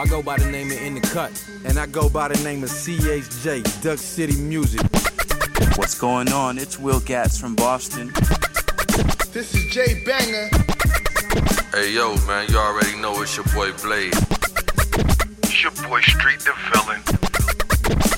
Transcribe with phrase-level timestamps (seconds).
[0.00, 1.30] I go by the name of In the Cut.
[1.66, 4.80] And I go by the name of CHJ, Duck City Music.
[5.76, 6.56] What's going on?
[6.56, 8.10] It's Will Gatz from Boston.
[9.34, 10.48] This is Jay Banger.
[11.74, 14.14] Hey yo, man, you already know it's your boy Blade.
[15.42, 17.02] It's your boy Street the Villain.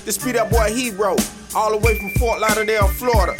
[0.04, 1.16] This be that boy Hero,
[1.52, 3.34] all the way from Fort Lauderdale, Florida.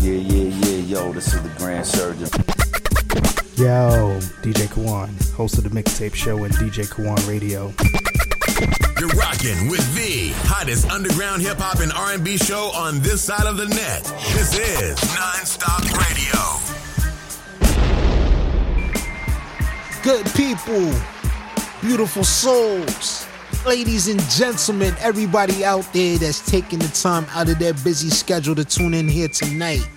[0.00, 2.53] Yeah, yeah, yeah, yo, this is the Grand Surgeon.
[3.56, 7.72] Yo, DJ Kwan, host of the Mixtape Show and DJ Kwan Radio.
[8.98, 13.56] You're rocking with the hottest underground hip hop and R&B show on this side of
[13.56, 14.02] the net.
[14.32, 16.40] This is Nonstop Radio.
[20.02, 20.92] Good people,
[21.80, 23.24] beautiful souls,
[23.64, 28.56] ladies and gentlemen, everybody out there that's taking the time out of their busy schedule
[28.56, 29.88] to tune in here tonight.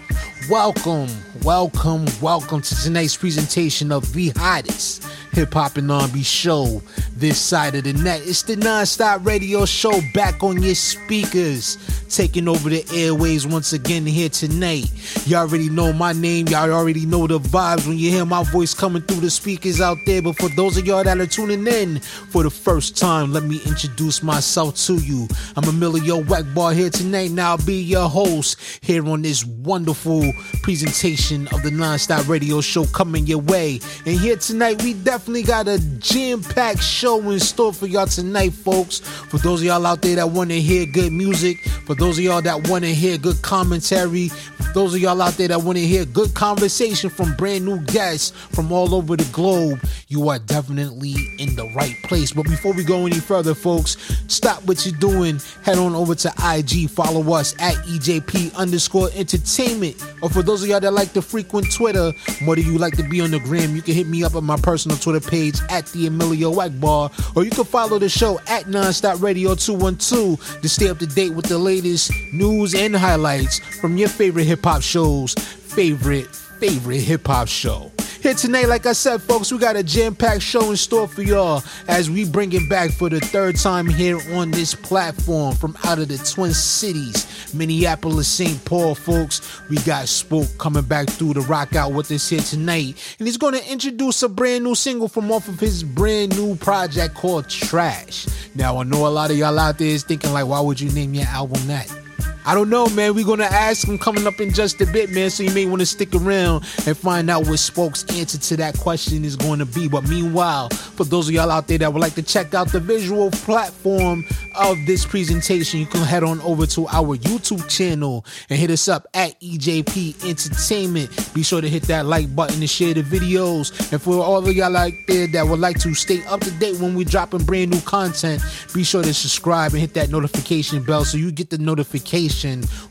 [0.47, 1.09] Welcome,
[1.47, 5.07] welcome, welcome to tonight's presentation of the hottest
[5.37, 6.81] hip hop and R&B show
[7.15, 8.21] this side of the net.
[8.23, 11.77] It's the Nonstop Radio Show back on your speakers,
[12.09, 14.91] taking over the airways once again here tonight.
[15.27, 18.73] Y'all already know my name, y'all already know the vibes when you hear my voice
[18.73, 20.23] coming through the speakers out there.
[20.23, 23.61] But for those of y'all that are tuning in for the first time, let me
[23.67, 25.27] introduce myself to you.
[25.55, 27.29] I'm Emilio Egbar here tonight.
[27.29, 32.85] Now I'll be your host here on this wonderful presentation of the Nonstop Radio Show
[32.85, 33.79] coming your way.
[34.07, 38.99] And here tonight, we definitely got a jam-packed show in store for y'all tonight, folks.
[38.99, 42.23] For those of y'all out there that want to hear good music, for those of
[42.23, 44.29] y'all that want to hear good commentary,
[44.77, 48.29] those of y'all out there that want to hear good conversation from brand new guests
[48.29, 52.31] from all over the globe, you are definitely in the right place.
[52.31, 55.41] But before we go any further, folks, stop what you're doing.
[55.63, 59.95] Head on over to IG, follow us at EJP underscore entertainment.
[60.21, 63.03] Or for those of y'all that like to frequent Twitter, more whether you like to
[63.09, 65.87] be on the gram, you can hit me up on my personal Twitter page at
[65.87, 70.87] the Emilio Egbar, or you can follow the show at Nonstop Radio 212 to stay
[70.87, 75.33] up to date with the latest news and highlights from your favorite hip hop shows,
[75.33, 76.27] favorite,
[76.59, 77.91] favorite hip hop show.
[78.21, 81.63] Here tonight, like I said, folks, we got a jam-packed show in store for y'all
[81.87, 85.99] as we bring it back for the third time here on this platform from out
[85.99, 88.65] of the Twin Cities, Minneapolis, St.
[88.65, 89.61] Paul, folks.
[89.69, 93.37] We got Spoke coming back through to rock out with us here tonight, and he's
[93.37, 97.47] going to introduce a brand new single from off of his brand new project called
[97.47, 98.27] Trash.
[98.55, 100.91] Now, I know a lot of y'all out there is thinking like, why would you
[100.91, 102.06] name your album that?
[102.47, 103.13] I don't know, man.
[103.13, 105.29] We're gonna ask him coming up in just a bit, man.
[105.29, 108.77] So you may want to stick around and find out what Spoke's answer to that
[108.77, 109.89] question is going to be.
[109.89, 112.79] But meanwhile, for those of y'all out there that would like to check out the
[112.79, 114.23] visual platform
[114.55, 118.87] of this presentation, you can head on over to our YouTube channel and hit us
[118.87, 121.33] up at EJP Entertainment.
[121.33, 123.91] Be sure to hit that like button and share the videos.
[123.91, 126.79] And for all of y'all out there that would like to stay up to date
[126.79, 128.41] when we're dropping brand new content,
[128.73, 132.36] be sure to subscribe and hit that notification bell so you get the notification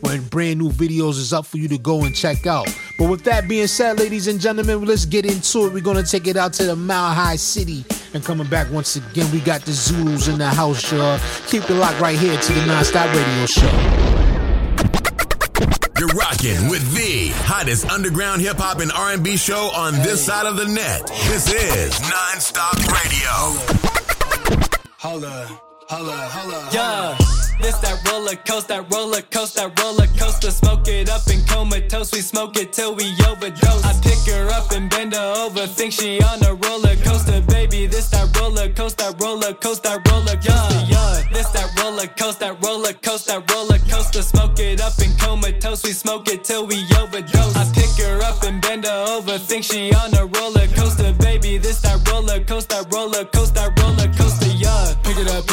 [0.01, 2.67] when brand new videos is up for you to go and check out.
[2.99, 5.73] But with that being said, ladies and gentlemen, let's get into it.
[5.73, 7.85] We're gonna take it out to the Mile High City.
[8.15, 11.21] And coming back once again, we got the Zulus in the house, y'all.
[11.47, 14.07] Keep it locked right here to the Nonstop Radio Show.
[15.99, 20.57] You're rocking with the hottest underground hip hop and R&B show on this side of
[20.57, 21.07] the net.
[21.29, 23.87] This is Nonstop Radio.
[24.99, 26.69] Holla, holla, holla.
[26.73, 27.17] Yeah.
[27.61, 30.51] This that roller coaster, that roller coaster, that roller coaster.
[30.51, 32.13] Smoke it up and comatose.
[32.13, 33.83] We smoke it till we overdose.
[33.85, 35.67] I pick her up and bend her over.
[35.67, 37.87] Think she on a roller coaster, baby.
[37.87, 40.85] This that roller coaster, that roller coaster, that roller coaster.
[40.87, 41.23] Yeah.
[41.33, 44.23] This that roller coaster, that roller coaster, that roller coaster.
[44.23, 45.83] Smoke it up and comatose.
[45.83, 47.57] We smoke it till we overdose.
[47.57, 49.39] I pick her up and bend her over.
[49.39, 51.57] Think she on a roller coaster, baby.
[51.57, 53.46] This that roller coaster, that roller coaster,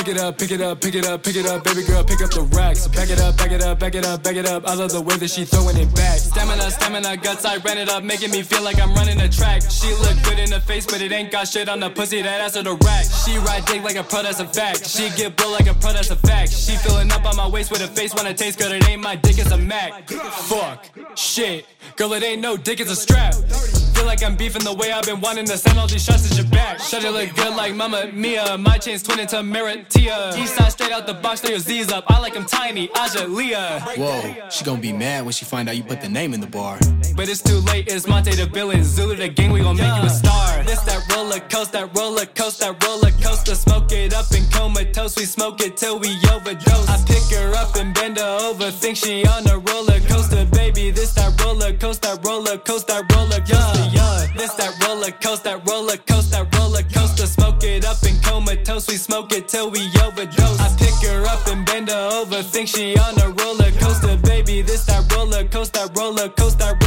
[0.04, 2.20] Pick it up, pick it up, pick it up, pick it up, baby girl, pick
[2.20, 2.90] up the racks.
[2.90, 4.68] Back it up, back it up, back it up, back it up.
[4.68, 6.18] I love the way that she throwing it back.
[6.18, 9.62] Stamina, stamina, guts, I ran it up, making me feel like I'm running a track.
[9.62, 12.42] She look good in the face, but it ain't got shit on the pussy, that
[12.42, 13.06] ass of the rack.
[13.24, 14.90] She ride dick like a pro, that's a fact.
[14.90, 16.52] She get blow like a pro, that's a fact.
[16.52, 19.02] She filling up on my waist with a face when it taste good, it ain't
[19.02, 20.10] my dick, it's a Mac.
[20.10, 20.86] Fuck,
[21.16, 23.36] shit, girl, it ain't no dick, it's a strap.
[23.94, 26.38] Feel like I'm beefing the way I've been wanting to send all these shots at
[26.38, 26.80] your back.
[26.80, 28.58] Shut it look good like Mama Mia.
[28.58, 30.38] My chain's twin into Maratia.
[30.38, 32.04] East side straight out the box, throw your Z's up.
[32.08, 33.82] I like 'em tiny, Aja Leah.
[33.98, 36.48] Whoa, she gonna be mad when she find out you put the name in the
[36.48, 36.80] bar.
[37.16, 38.84] But it's too late, it's Monte the villain.
[38.84, 40.64] Zulu the gang, we gon' make you a star.
[40.64, 43.56] This that roller coaster, that roller coaster, that roller coaster.
[43.56, 46.90] Smoke it up and comatose, we smoke it till we overdose.
[46.90, 50.92] I pick her up and bend her over, think she on a roller coaster, baby.
[50.92, 54.28] This that roller coaster, that roller coaster, that roller coaster, yeah.
[54.38, 57.26] This that roller coaster, that roller coaster, that roller coaster.
[57.26, 60.60] Smoke it up and comatose, we smoke it till we overdose.
[60.60, 64.62] I pick her up and bend her over, think she on a roller coaster, baby.
[64.62, 66.83] This that roller coaster, roller coaster, roller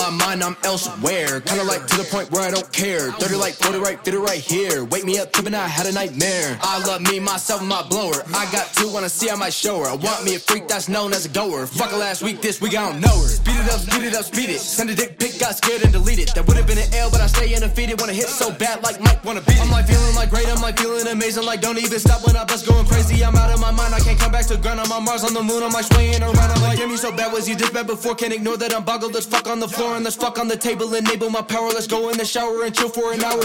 [0.00, 1.40] my mind, I'm elsewhere.
[1.40, 3.12] Kinda like to the point where I don't care.
[3.12, 4.84] 30 like 40 right, fit it right here.
[4.84, 6.58] Wake me up, tripping, I had a nightmare.
[6.62, 8.24] I love me, myself, and my blower.
[8.32, 9.86] I got two, wanna see, I might show her.
[9.86, 11.66] I want me a freak that's known as a goer.
[11.66, 13.28] Fuck her last week, this week I don't know her.
[13.28, 14.60] Speed it up, speed it up, speed it.
[14.60, 16.28] Send a dick pic, got scared and deleted.
[16.34, 18.00] That would've been an L, but I stay undefeated.
[18.00, 19.62] Wanna hit so bad, like Mike, wanna beat it.
[19.62, 21.44] I'm like feeling like great, I'm like feeling amazing.
[21.44, 23.22] Like don't even stop when I bust going crazy.
[23.22, 24.80] I'm out of my mind, I can't come back to ground.
[24.80, 26.50] I'm on Mars, on the moon, I'm like swaying around.
[26.56, 28.14] I'm like, get me so bad, was you this bad before?
[28.14, 29.12] Can't ignore that I'm boggled.
[29.12, 30.94] Let's fuck on the floor let's fuck on the table.
[30.94, 33.44] Enable my power, let's go in the shower and chill for an hour.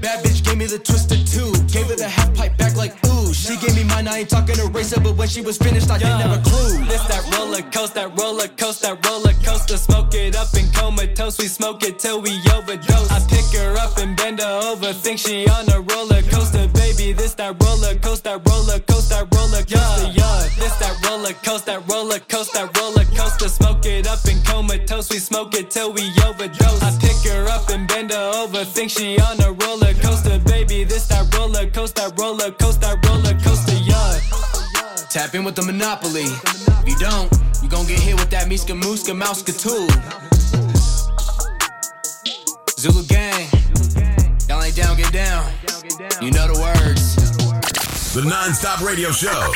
[0.00, 1.50] Bad bitch gave me the twisted two.
[1.72, 3.32] Gave her the half pipe back like ooh.
[3.32, 6.20] She gave me mine, I ain't talking eraser, but when she was finished, I didn't
[6.20, 6.84] have a clue.
[6.84, 9.76] This that roller coaster, that roller coaster, that roller coaster.
[9.76, 13.10] Smoke it up and comatose, we smoke it till we overdose.
[13.10, 16.67] I pick her up and bend her over, think she on a roller coaster,
[16.98, 17.12] baby.
[17.12, 20.48] This that roller coaster, that roller coaster, that roller coaster, yeah.
[20.58, 23.48] This that roller coaster, that roller coaster, that roller coaster.
[23.48, 26.82] Smoke it up and comatose, we smoke it till we overdose.
[26.82, 30.84] I pick her up and bend her over, think she on a roller coaster, baby.
[30.84, 34.18] This that roller coaster, that roller coaster, that roller coaster, yeah.
[35.08, 36.28] Tap in with the monopoly.
[36.82, 37.30] If you don't,
[37.62, 39.88] you gon' get hit with that Miska Muska Mouska tool.
[42.78, 43.48] Zulu gang,
[44.48, 45.67] y'all ain't down, get down.
[45.98, 47.16] You know the words.
[48.14, 49.52] The non-stop radio show.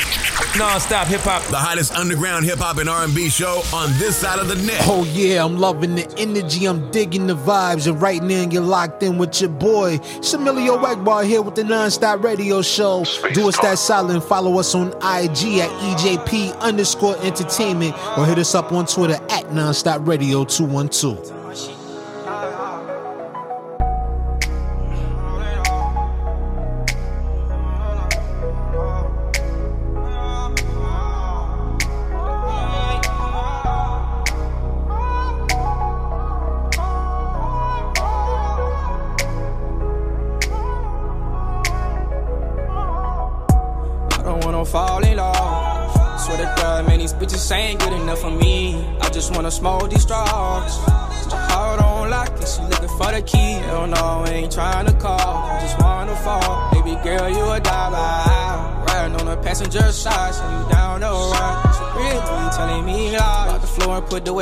[0.58, 1.40] Non-stop hip hop.
[1.44, 4.80] The hottest underground hip hop and R&B show on this side of the net.
[4.82, 9.04] Oh yeah, I'm loving the energy, I'm digging the vibes, and right now you're locked
[9.04, 13.04] in with your boy, Shamilio Egbar here with the Non-Stop Radio Show.
[13.34, 18.56] Do us that silent, follow us on IG at EJP underscore entertainment, or hit us
[18.56, 21.31] up on Twitter at Nonstop Radio 212.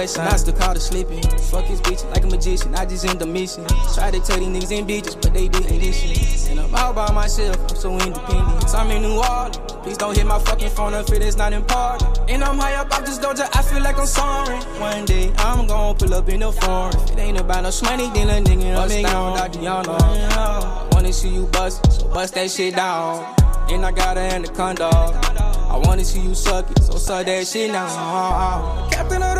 [0.01, 0.33] West side.
[0.33, 1.23] I still call the sleeping.
[1.51, 2.75] Fuck his bitch like a magician.
[2.75, 3.67] I just end the mission.
[3.95, 6.59] Try to tell these niggas in bitches, but they didn't listen.
[6.59, 8.75] And I'm all by myself, I'm so independent.
[8.75, 9.59] I'm in New Orleans.
[9.83, 12.19] Please don't hit my fucking phone up if it is not important.
[12.31, 14.63] And I'm high up, I just don't I feel like I'm soaring.
[14.81, 16.97] One day I'm gonna pull up in the foreign.
[16.97, 19.93] If it ain't about no money, then a nigga bust down, Tatiana.
[19.93, 23.37] I wanna see you bust, so bust that shit down.
[23.71, 24.91] And I got her anaconda.
[24.91, 28.89] I wanna see you suck it, so suck that shit now.
[28.91, 29.40] Captain of the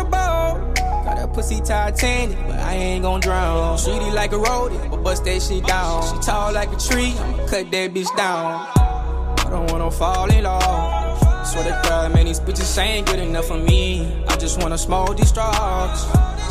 [1.33, 3.77] pussy Titanic, but I ain't gon' drown.
[3.77, 6.03] Sweetie like a roadie, but bust that shit down.
[6.03, 8.67] She tall like a tree, I'ma cut that bitch down.
[8.75, 11.47] I don't wanna fall in love.
[11.47, 14.23] Swear to God, man, these bitches ain't good enough for me.
[14.27, 16.07] I just wanna smoke these straws.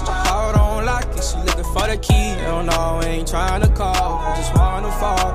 [0.06, 2.12] My on lock, she looking for the key.
[2.44, 4.18] Hell no, I ain't trying to call.
[4.18, 5.29] I just wanna fall.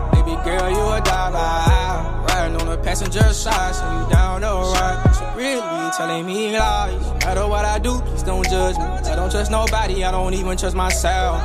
[2.95, 5.15] Passenger side, so you down the ride.
[5.15, 7.05] She really telling me lies.
[7.05, 8.83] No matter what I do, please don't judge me.
[8.83, 11.35] I don't trust nobody, I don't even trust myself.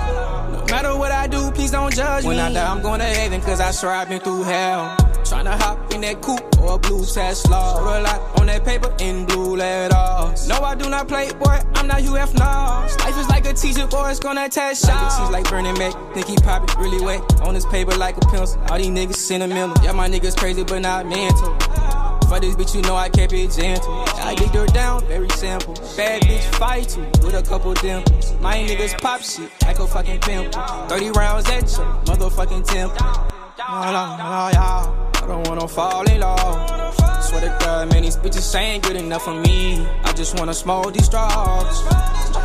[0.52, 2.28] No matter what I do, please don't judge me.
[2.28, 4.96] When I die, I'm going to heaven, cause I swear I've been through hell.
[5.24, 7.82] Tryna hop in that coupe or a blue Tesla.
[7.82, 10.48] Wrote a lot on that paper in blue letters.
[10.48, 11.58] No, I do not play, boy.
[11.74, 12.98] I'm not UF Nas.
[12.98, 14.10] Life is like a teacher, boy.
[14.10, 14.94] It's gonna test y'all.
[14.96, 15.94] Like teach like Bernie Mac.
[16.14, 17.20] Think he pop it really wet.
[17.42, 18.60] On this paper like a pencil.
[18.70, 19.76] All these niggas sentimental.
[19.84, 21.56] Yeah, my niggas crazy, but not mental.
[22.28, 24.04] For this bitch, you know I kept it gentle.
[24.18, 25.74] I get her down, very simple.
[25.96, 28.32] Bad bitch fight you with a couple dimples.
[28.40, 30.62] My niggas pop shit like a fucking pimple.
[30.88, 33.04] 30 rounds at your motherfucking temple.
[33.58, 34.99] La, la, la, la.
[35.30, 36.94] I don't wanna fall in love.
[37.22, 39.86] Swear to God, man, these bitches ain't good enough for me.
[40.02, 41.82] I just wanna smoke these straws.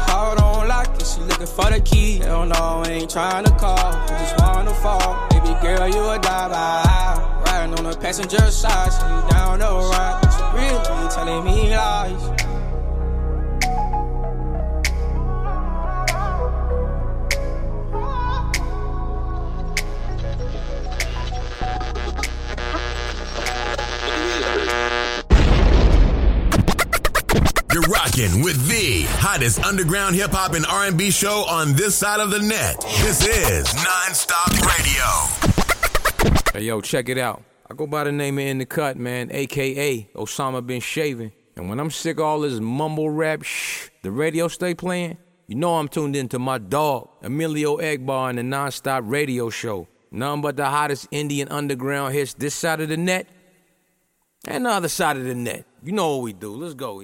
[0.07, 2.19] Heart on lock, and she looking for the key.
[2.19, 3.79] Hell no, ain't trying to call.
[3.79, 5.27] I just wanna fall.
[5.31, 7.43] Baby girl, you a diver.
[7.45, 10.21] Riding on the passenger side, so you down the ride.
[10.53, 12.44] Really telling me lies.
[27.75, 32.31] You're rocking with the hottest underground hip hop and R&B show on this side of
[32.31, 32.79] the net.
[33.01, 35.03] This is Non-Stop Radio.
[36.53, 37.43] Hey, yo, check it out.
[37.69, 41.33] I go by the name of In the Cut, man, aka Osama bin Shaving.
[41.57, 45.17] And when I'm sick all this mumble rap shh, the radio stay playing,
[45.47, 49.89] you know I'm tuned into my dog, Emilio Egbar, and the nonstop radio show.
[50.11, 53.27] None but the hottest Indian underground hits this side of the net
[54.47, 55.65] and the other side of the net.
[55.83, 56.55] You know what we do.
[56.55, 57.03] Let's go.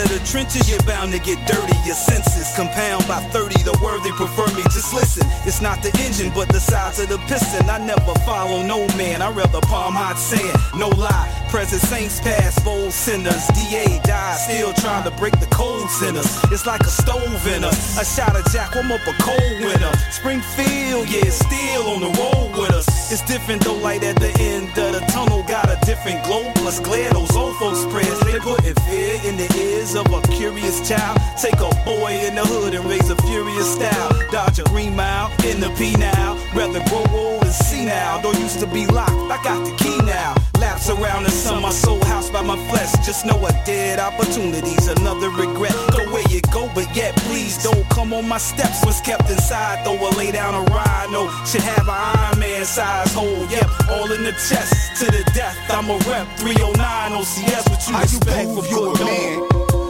[0.00, 1.76] Out of the trenches, you're bound to get dirty.
[1.84, 3.62] Your senses compound by 30.
[3.62, 4.62] The worthy prefer me.
[4.64, 5.26] Just listen.
[5.44, 7.68] It's not the engine, but the size of the piston.
[7.68, 9.22] I never follow no man.
[9.22, 10.56] I rather palm hot sand.
[10.78, 11.28] No lie.
[11.50, 13.46] Present saints pass, bold sinners.
[13.48, 16.38] DA died, still trying to break the cold sinners.
[16.50, 17.98] It's like a stove in us.
[17.98, 19.92] A shot of Jack, warm up a cold winter.
[20.10, 22.99] Springfield, yeah, still on the road with us.
[23.12, 25.42] It's different though, light at the end of the tunnel.
[25.42, 27.10] Got a different glow, plus glare.
[27.12, 31.18] Those old folks spreads, they putting fear in the ears of a curious child.
[31.36, 34.12] Take a boy in the hood and raise a furious style.
[34.30, 36.38] Dodge a green mile in the P now.
[36.54, 38.20] Rather grow old and see now.
[38.20, 40.49] Don't used to be locked, I got the key now.
[40.60, 42.92] Laps around the sun, my soul housed by my flesh.
[43.06, 45.72] Just know a dead opportunities, another regret.
[45.90, 48.84] Go where you go, but yet please don't come on my steps.
[48.84, 51.08] Was kept inside, though I lay down a ride.
[51.10, 53.46] No, should have an Iron Man size hole.
[53.48, 55.56] Yep, all in the chest to the death.
[55.70, 56.76] I'm a rep 309
[57.16, 57.64] OCS.
[57.70, 59.36] What you How expect you from prove you a man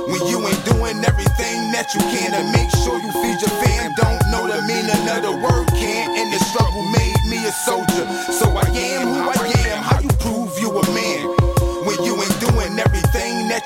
[0.07, 3.91] when you ain't doing everything that you can to make sure you feed your fam?
[3.99, 8.07] Don't know the meaning of the word can, and the struggle made me a soldier.
[8.31, 8.70] So I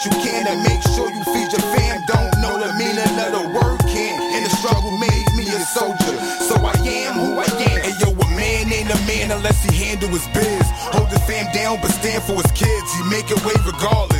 [0.05, 2.05] you can to make sure you feed your fam?
[2.07, 6.15] Don't know the meaning of the word can, and the struggle made me a soldier.
[6.45, 7.79] So I am who I am.
[7.89, 10.67] And yo, a man ain't a man unless he handle his biz.
[10.93, 12.89] Hold the fam down, but stand for his kids.
[12.93, 14.13] He make it way regardless.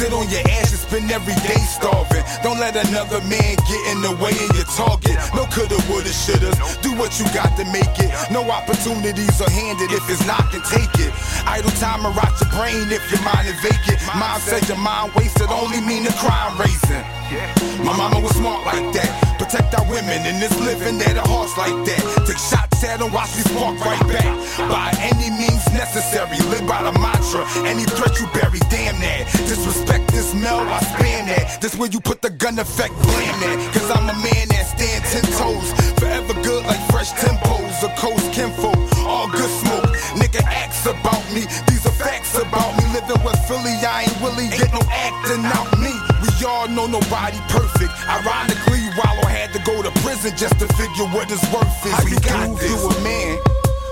[0.00, 2.24] Sit on your ass and spend every day starving.
[2.42, 5.12] Don't let another man get in the way of your target.
[5.36, 6.56] No coulda, woulda, shoulda.
[6.80, 8.08] Do what you got to make it.
[8.32, 11.12] No opportunities are handed if it's not, then take it.
[11.44, 14.00] Idle time and rot your brain if your mind is vacant.
[14.16, 17.19] Mind said your mind wasted only mean the crime raising.
[17.30, 19.38] My mama was smart like that.
[19.38, 22.02] Protect our women in this living, they the hearts like that.
[22.26, 24.26] Take shots at them, watch me spark right back.
[24.66, 27.46] By any means necessary, live by the mantra.
[27.62, 29.30] Any threat you bury, damn that.
[29.46, 31.62] Disrespect this mel, I span that.
[31.62, 33.58] This where you put the gun effect, blame that.
[33.78, 35.70] Cause I'm a man that stand ten toes.
[36.02, 38.74] Forever good like fresh tempos, a coast kinfolk.
[39.06, 39.86] All good smoke.
[40.18, 42.90] Nigga acts about me, these are facts about me.
[42.90, 45.94] Living West Philly, I ain't really get no acting out me.
[46.22, 47.92] We all know nobody perfect.
[48.08, 51.92] Ironically, Wallow had to go to prison just to figure what his worth is.
[51.92, 52.70] How we got this?
[52.70, 53.36] you a man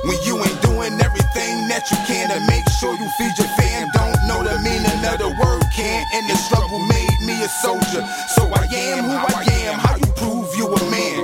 [0.04, 3.88] when you ain't doing everything that you can to make sure you feed your fam.
[3.92, 8.02] Don't know the meaning of the word can, and the struggle made me a soldier.
[8.32, 9.78] So I am who I am.
[9.78, 11.20] How you prove you a man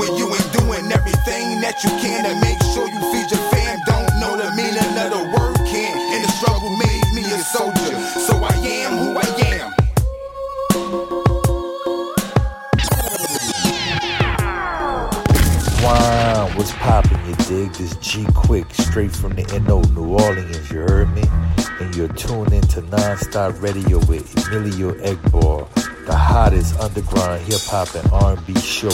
[0.00, 3.80] when you ain't doing everything that you can to make sure you feed your fam?
[3.84, 5.33] Don't know the meaning of the word
[16.64, 17.72] what's poppin', you dig?
[17.74, 21.22] This G Quick, straight from the NO, New Orleans, you heard me?
[21.80, 25.68] And you're tuned into Non-Stop Radio with Emilio Egbar,
[26.06, 28.88] the hottest underground hip-hop and R&B show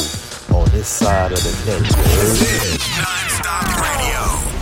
[0.53, 2.41] on this side of the net, you heard
[4.57, 4.60] me?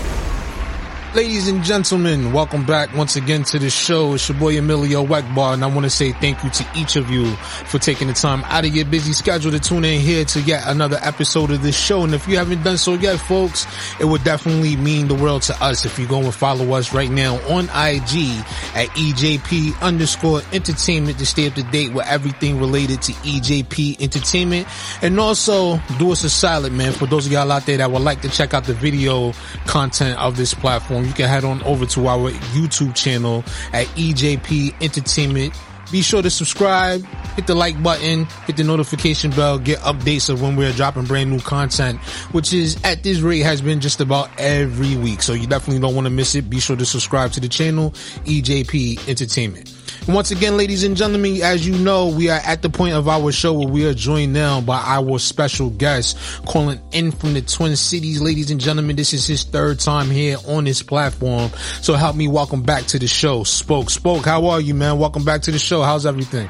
[1.14, 4.12] Ladies and gentlemen, welcome back once again to the show.
[4.12, 7.10] It's your boy Emilio Egbar, and I want to say thank you to each of
[7.10, 7.34] you
[7.64, 10.64] for taking the time out of your busy schedule to tune in here to yet
[10.66, 12.04] another episode of this show.
[12.04, 13.66] And if you haven't done so yet, folks,
[13.98, 17.10] it would definitely mean the world to us if you go and follow us right
[17.10, 23.00] now on IG at EJP underscore entertainment to stay up to date with everything related
[23.00, 24.68] to EJP entertainment.
[25.00, 28.02] And also do us a solid, man, for those of y'all out there that would
[28.02, 29.32] like to check out the video
[29.66, 34.82] content of this platform you can head on over to our YouTube channel at EJP
[34.82, 35.54] Entertainment.
[35.90, 37.02] Be sure to subscribe,
[37.34, 41.30] hit the like button, hit the notification bell, get updates of when we're dropping brand
[41.30, 41.98] new content,
[42.32, 45.22] which is at this rate has been just about every week.
[45.22, 46.50] So you definitely don't want to miss it.
[46.50, 47.92] Be sure to subscribe to the channel,
[48.26, 49.77] EJP Entertainment.
[50.08, 53.30] Once again, ladies and gentlemen, as you know, we are at the point of our
[53.30, 57.76] show where we are joined now by our special guest calling in from the Twin
[57.76, 58.18] Cities.
[58.22, 61.50] Ladies and gentlemen, this is his third time here on this platform.
[61.82, 63.44] So help me welcome back to the show.
[63.44, 64.98] Spoke, Spoke, how are you, man?
[64.98, 65.82] Welcome back to the show.
[65.82, 66.48] How's everything?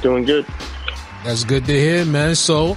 [0.00, 0.46] Doing good.
[1.24, 2.36] That's good to hear, man.
[2.36, 2.74] So,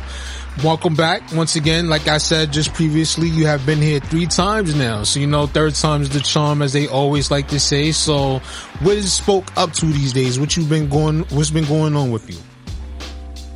[0.62, 1.90] welcome back once again.
[1.90, 5.04] Like I said just previously, you have been here three times now.
[5.04, 7.92] So, you know, third time's the charm, as they always like to say.
[7.92, 8.40] So,
[8.82, 10.40] what is Spoke up to these days?
[10.40, 12.38] What you've been going, what's been going on with you?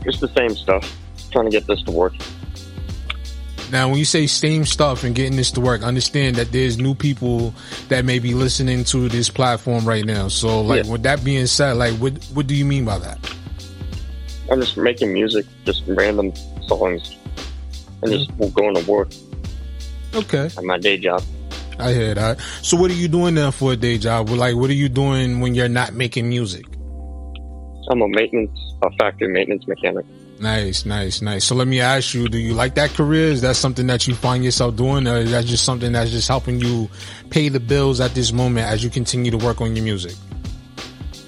[0.06, 0.96] It's the same stuff.
[1.32, 2.14] Trying to get this to work.
[3.70, 6.96] Now, when you say same stuff and getting this to work, understand that there's new
[6.96, 7.54] people
[7.90, 10.30] that may be listening to this platform right now.
[10.30, 10.92] So, like, Yeah.
[10.92, 13.20] with that being said, like, what what do you mean by that?
[14.50, 16.32] I'm just making music, just random
[16.68, 17.16] songs,
[18.02, 19.10] and just going to work
[20.14, 21.24] Okay, at my day job.
[21.80, 22.40] I hear that.
[22.62, 24.30] So, what are you doing now for a day job?
[24.30, 26.66] Like, what are you doing when you're not making music?
[27.90, 30.06] I'm a maintenance, a factory maintenance mechanic.
[30.40, 31.46] Nice, nice, nice.
[31.46, 33.32] So let me ask you, do you like that career?
[33.32, 36.28] Is that something that you find yourself doing or is that just something that's just
[36.28, 36.90] helping you
[37.32, 40.14] pay the bills at this moment as you continue to work on your music?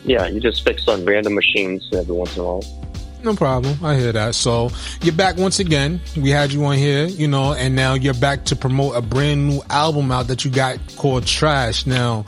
[0.05, 2.78] Yeah, you just fix on random machines every once in a while.
[3.23, 3.83] No problem.
[3.83, 4.35] I hear that.
[4.35, 4.69] So
[5.01, 5.99] you're back once again.
[6.15, 9.47] We had you on here, you know, and now you're back to promote a brand
[9.49, 11.85] new album out that you got called Trash.
[11.85, 12.25] Now,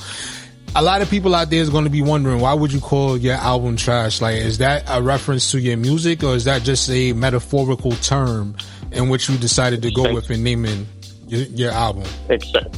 [0.76, 3.18] a lot of people out there is going to be wondering why would you call
[3.18, 4.22] your album trash?
[4.22, 8.56] Like, is that a reference to your music or is that just a metaphorical term
[8.92, 10.88] in which you decided to go with in naming
[11.28, 12.04] your, your album?
[12.30, 12.70] It's uh,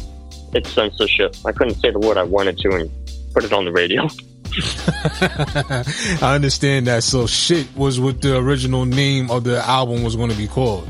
[0.54, 1.36] it's censorship.
[1.46, 2.92] I couldn't say the word I wanted to and
[3.34, 4.08] put it on the radio.
[6.22, 7.04] I understand that.
[7.04, 10.90] So shit was what the original name of the album was going to be called.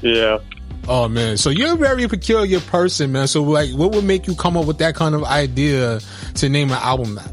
[0.00, 0.38] Yeah.
[0.86, 3.26] Oh man, so you're a very peculiar person, man.
[3.26, 6.00] So like, what would make you come up with that kind of idea
[6.34, 7.32] to name an album that?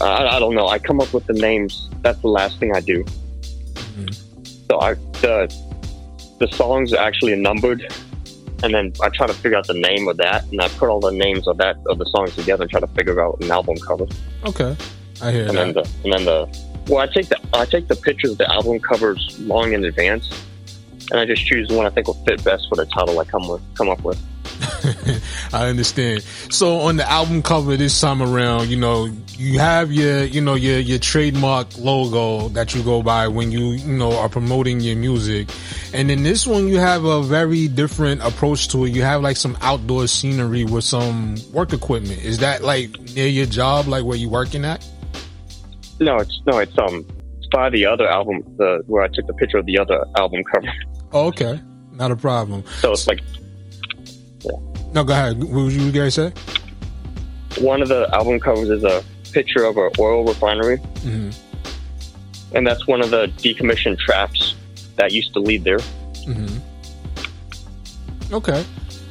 [0.00, 0.68] I, I don't know.
[0.68, 1.88] I come up with the names.
[2.02, 3.02] That's the last thing I do.
[3.74, 4.44] Mm-hmm.
[4.70, 5.52] So I the
[6.38, 7.92] the songs are actually numbered,
[8.62, 11.00] and then I try to figure out the name of that, and I put all
[11.00, 13.76] the names of that of the songs together and try to figure out an album
[13.78, 14.06] cover.
[14.44, 14.76] Okay,
[15.20, 15.54] I hear and that.
[15.54, 16.58] then the and then the
[16.88, 20.28] well, I take the I take the pictures of the album covers long in advance,
[21.10, 23.24] and I just choose the one I think will fit best for the title I
[23.24, 24.20] come with come up with.
[25.52, 26.22] I understand.
[26.50, 30.54] So on the album cover this time around, you know, you have your, you know,
[30.54, 34.96] your your trademark logo that you go by when you, you know, are promoting your
[34.96, 35.48] music.
[35.92, 38.90] And in this one you have a very different approach to it.
[38.90, 42.24] You have like some outdoor scenery with some work equipment.
[42.24, 44.86] Is that like near your job, like where you working at?
[46.00, 47.06] No, it's no, it's um
[47.38, 50.42] it's by the other album, the where I took the picture of the other album
[50.52, 50.72] cover.
[51.12, 51.60] Oh, okay.
[51.92, 52.64] Not a problem.
[52.80, 53.20] So it's like
[54.94, 55.42] No, go ahead.
[55.42, 56.32] What would you guys say?
[57.60, 61.30] one of the album covers is a picture of an oil refinery, hmm
[62.54, 64.54] and that's one of the decommissioned traps
[64.96, 65.78] that used to lead there.
[66.24, 66.58] hmm
[68.30, 68.64] Okay.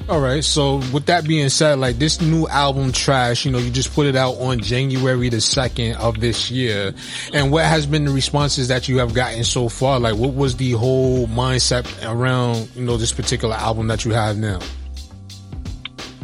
[0.09, 0.43] All right.
[0.43, 4.05] So with that being said, like this new album Trash, you know, you just put
[4.07, 6.93] it out on January the 2nd of this year.
[7.33, 9.99] And what has been the responses that you have gotten so far?
[9.99, 14.37] Like what was the whole mindset around, you know, this particular album that you have
[14.37, 14.59] now?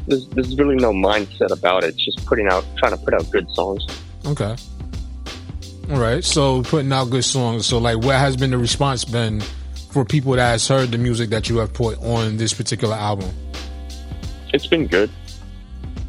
[0.07, 1.89] There's, there's really no mindset about it.
[1.89, 3.85] It's just putting out, trying to put out good songs.
[4.25, 4.55] Okay.
[5.91, 6.23] All right.
[6.23, 7.65] So putting out good songs.
[7.65, 9.41] So like what has been the response been
[9.91, 13.29] for people that has heard the music that you have put on this particular album?
[14.53, 15.11] It's been good.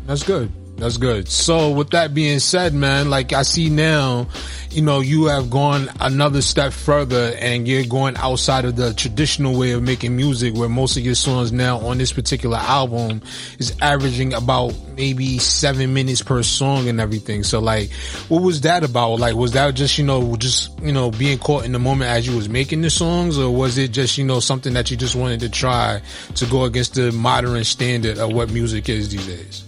[0.07, 0.51] That's good.
[0.79, 1.29] That's good.
[1.29, 4.29] So with that being said, man, like I see now,
[4.71, 9.59] you know, you have gone another step further and you're going outside of the traditional
[9.59, 13.23] way of making music where most of your songs now on this particular album
[13.59, 17.43] is averaging about maybe seven minutes per song and everything.
[17.43, 17.91] So like,
[18.29, 19.19] what was that about?
[19.19, 22.25] Like, was that just, you know, just, you know, being caught in the moment as
[22.25, 25.17] you was making the songs or was it just, you know, something that you just
[25.17, 26.01] wanted to try
[26.37, 29.68] to go against the modern standard of what music is these days?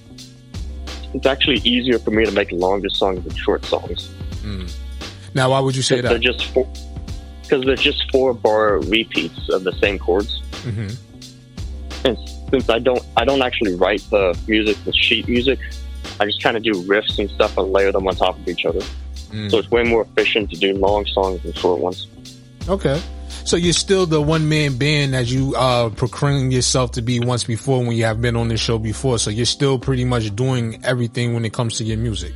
[1.15, 4.09] It's actually easier for me to make longer songs than short songs.
[4.43, 4.73] Mm.
[5.35, 6.09] Now, why would you say that?
[6.09, 6.69] They're just four,
[7.43, 10.41] because they're just four bar repeats of the same chords.
[10.63, 10.89] hmm
[12.05, 12.17] And
[12.51, 15.59] since I don't, I don't actually write the music with sheet music.
[16.19, 18.65] I just kind of do riffs and stuff and layer them on top of each
[18.65, 18.81] other.
[19.31, 19.51] Mm.
[19.51, 22.07] So it's way more efficient to do long songs than short ones.
[22.69, 23.01] Okay.
[23.45, 27.45] So you're still the one man band that you uh proclaim yourself to be once
[27.45, 29.19] before when you have been on this show before.
[29.19, 32.33] So you're still pretty much doing everything when it comes to your music.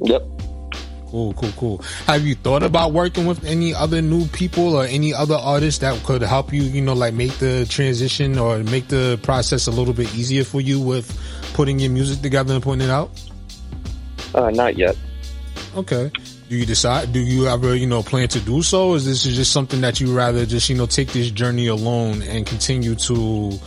[0.00, 0.22] Yep.
[1.08, 1.78] Cool, cool, cool.
[2.06, 6.02] Have you thought about working with any other new people or any other artists that
[6.02, 9.94] could help you, you know, like make the transition or make the process a little
[9.94, 11.16] bit easier for you with
[11.54, 13.10] putting your music together and putting it out?
[14.34, 14.96] Uh, not yet.
[15.76, 16.10] Okay.
[16.48, 17.12] Do you decide?
[17.12, 18.94] Do you ever, you know, plan to do so?
[18.94, 22.46] Is this just something that you rather just, you know, take this journey alone and
[22.46, 23.58] continue to,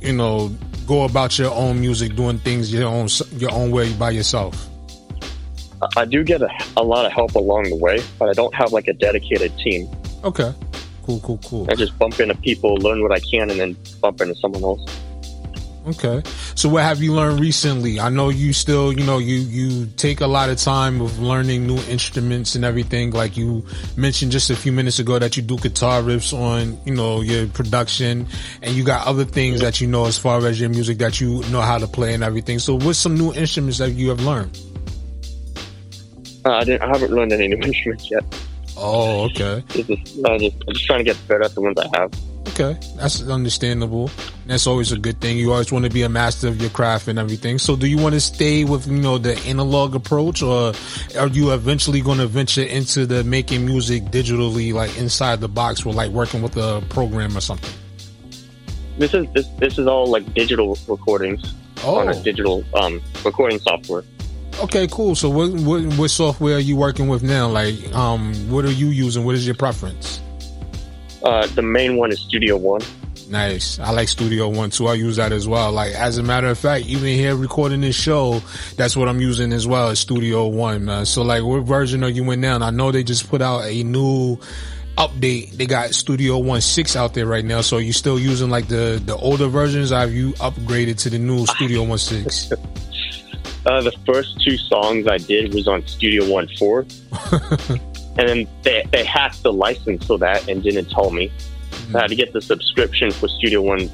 [0.00, 0.48] you know,
[0.86, 4.68] go about your own music, doing things your own your own way by yourself?
[5.96, 8.72] I do get a, a lot of help along the way, but I don't have
[8.72, 9.88] like a dedicated team.
[10.24, 10.54] Okay.
[11.02, 11.66] Cool, cool, cool.
[11.68, 15.01] I just bump into people, learn what I can, and then bump into someone else.
[15.84, 16.22] Okay.
[16.54, 17.98] So what have you learned recently?
[17.98, 21.66] I know you still, you know, you you take a lot of time of learning
[21.66, 23.10] new instruments and everything.
[23.10, 23.66] Like you
[23.96, 27.48] mentioned just a few minutes ago that you do guitar riffs on, you know, your
[27.48, 28.28] production
[28.62, 31.42] and you got other things that you know as far as your music that you
[31.50, 32.60] know how to play and everything.
[32.60, 34.56] So what's some new instruments that you have learned?
[36.44, 36.82] Uh, I didn't.
[36.82, 38.24] I haven't learned any new instruments yet.
[38.76, 39.64] Oh, okay.
[39.68, 42.12] Just, just, I'm just trying to get better at the ones I have.
[42.62, 44.08] Okay, that's understandable.
[44.46, 45.36] That's always a good thing.
[45.36, 47.58] You always want to be a master of your craft and everything.
[47.58, 50.72] So, do you want to stay with you know the analog approach, or
[51.18, 55.84] are you eventually going to venture into the making music digitally, like inside the box,
[55.84, 57.72] or like working with a program or something?
[58.98, 62.22] This is this this is all like digital recordings on a Oh.
[62.22, 64.04] digital um, recording software.
[64.60, 65.16] Okay, cool.
[65.16, 67.48] So, what, what what software are you working with now?
[67.48, 69.24] Like, um, what are you using?
[69.24, 70.20] What is your preference?
[71.24, 72.80] Uh, the main one is Studio One.
[73.28, 73.78] Nice.
[73.78, 74.88] I like Studio One too.
[74.88, 75.72] I use that as well.
[75.72, 78.42] Like as a matter of fact, even here recording this show,
[78.76, 80.84] that's what I'm using as well as Studio One.
[80.84, 81.06] Man.
[81.06, 82.56] So like, what version are you in now?
[82.56, 84.38] And I know they just put out a new
[84.98, 85.52] update.
[85.52, 87.60] They got Studio One Six out there right now.
[87.60, 89.92] So are you still using like the the older versions?
[89.92, 92.52] Or have you upgraded to the new Studio One Six?
[93.64, 96.82] Uh, the first two songs I did was on Studio One Four,
[98.18, 101.32] and then they they hacked the license for that and didn't tell me.
[101.94, 103.90] I had to get the subscription for Studio One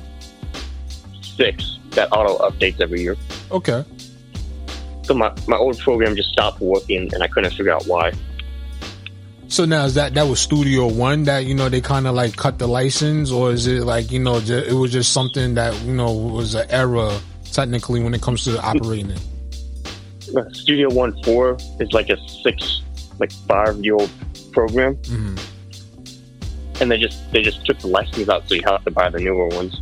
[1.21, 3.17] Six that auto updates every year.
[3.51, 3.85] Okay.
[5.03, 8.13] So my, my old program just stopped working, and I couldn't figure out why.
[9.49, 12.37] So now is that that was Studio One that you know they kind of like
[12.37, 15.95] cut the license, or is it like you know it was just something that you
[15.95, 17.19] know was an error
[17.51, 20.55] technically when it comes to operating it?
[20.55, 22.83] Studio One Four is like a six,
[23.19, 24.11] like five year old
[24.53, 25.39] program, Mhm.
[26.81, 29.19] and they just they just took the license out, so you have to buy the
[29.19, 29.81] newer ones.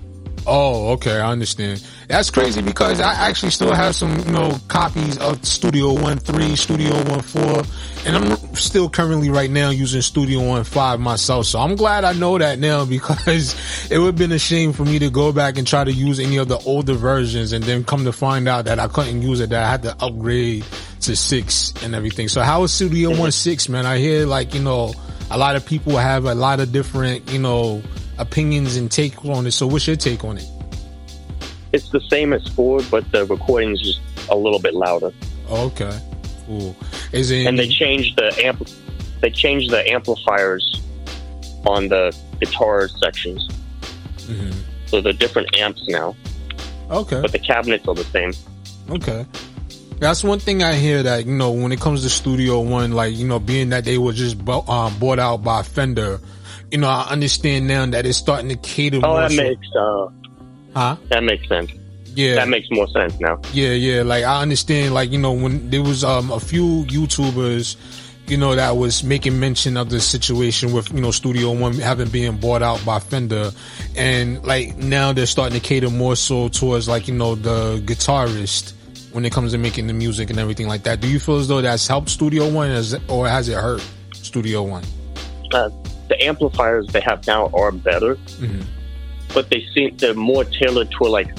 [0.49, 1.85] Oh, okay, I understand.
[2.07, 6.55] That's crazy because I actually still have some, you know, copies of Studio One Three,
[6.55, 7.65] Studio One Four,
[8.07, 11.47] and I'm still currently right now using Studio One Five myself.
[11.47, 13.57] So I'm glad I know that now because
[13.91, 16.21] it would have been a shame for me to go back and try to use
[16.21, 19.41] any of the older versions and then come to find out that I couldn't use
[19.41, 20.65] it, that I had to upgrade
[21.07, 22.29] to six and everything.
[22.29, 23.87] So how is Studio One Six, man?
[23.87, 24.93] I hear like, you know,
[25.31, 27.83] a lot of people have a lot of different, you know,
[28.19, 29.53] opinions and take on it.
[29.53, 30.47] So what's your take on it?
[31.73, 35.13] It's the same as four, but the recording's just a little bit louder.
[35.51, 35.99] Okay,
[36.47, 36.77] cool.
[37.13, 37.47] Is it?
[37.47, 38.67] And they changed the amp.
[39.21, 40.81] They changed the amplifiers
[41.67, 43.49] on the guitar sections,
[44.29, 44.55] Mhm.
[44.87, 46.15] so they're different amps now.
[46.91, 47.21] Okay.
[47.21, 48.33] But the cabinets are the same.
[48.91, 49.25] Okay.
[49.99, 53.15] That's one thing I hear that, you know, when it comes to Studio One, like,
[53.17, 56.21] you know, being that they were just bu- um, bought out by Fender,
[56.71, 60.07] you know, I understand now that it's starting to cater Oh, that so- makes uh,
[60.75, 60.97] Huh?
[61.09, 61.71] that makes sense.
[62.15, 62.35] Yeah.
[62.37, 63.41] that makes more sense now.
[63.53, 64.03] Yeah, yeah.
[64.03, 67.77] Like I understand, like, you know, when there was um a few YouTubers,
[68.27, 72.09] you know, that was making mention of the situation with, you know, Studio One having
[72.09, 73.51] been bought out by Fender.
[73.97, 78.73] And like now they're starting to cater more so towards like, you know, the guitarist
[79.17, 81.01] when it comes to making the music and everything like that.
[81.01, 84.63] Do you feel as though that's helped Studio One as, or has it hurt Studio
[84.63, 84.85] One?
[85.55, 85.71] Uh,
[86.09, 88.63] the amplifiers they have now are better, Mhm.
[89.33, 91.31] but they seem they're more tailored to like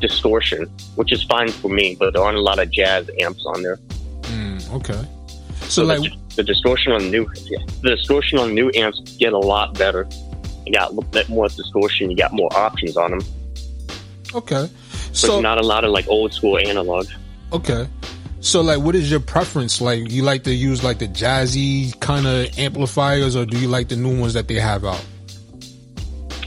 [0.00, 0.64] distortion,
[0.96, 1.94] which is fine for me.
[2.00, 3.78] But there aren't a lot of jazz amps on there.
[4.22, 5.06] Mm, okay.
[5.64, 9.34] So, So like, the, the distortion on new yeah, the distortion on new amps get
[9.34, 10.08] a lot better.
[10.66, 12.10] You got a little bit more distortion.
[12.10, 13.20] You got more options on them.
[14.34, 14.70] okay.
[15.12, 17.06] So not a lot of like old school analog.
[17.52, 17.88] Okay.
[18.40, 19.80] So like what is your preference?
[19.80, 23.88] Like you like to use like the jazzy kind of amplifiers or do you like
[23.88, 25.04] the new ones that they have out?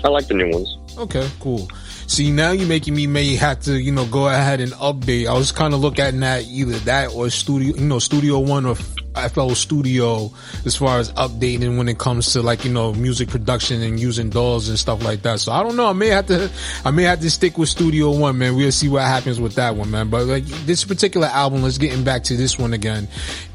[0.04, 0.78] I like the new ones.
[0.98, 1.70] Okay, cool.
[2.08, 5.28] See now you're making me may have to, you know, go ahead and update.
[5.28, 8.76] I was kind of looking at either that or studio, you know, Studio One or
[9.16, 10.32] FL Studio
[10.66, 14.30] as far as updating when it comes to like, you know, music production and using
[14.30, 15.40] DAWs and stuff like that.
[15.40, 15.88] So I don't know.
[15.88, 16.52] I may have to,
[16.86, 18.56] I may have to stick with Studio One, man.
[18.56, 20.10] We'll see what happens with that one, man.
[20.10, 23.08] But like this particular album, let's getting back to this one again.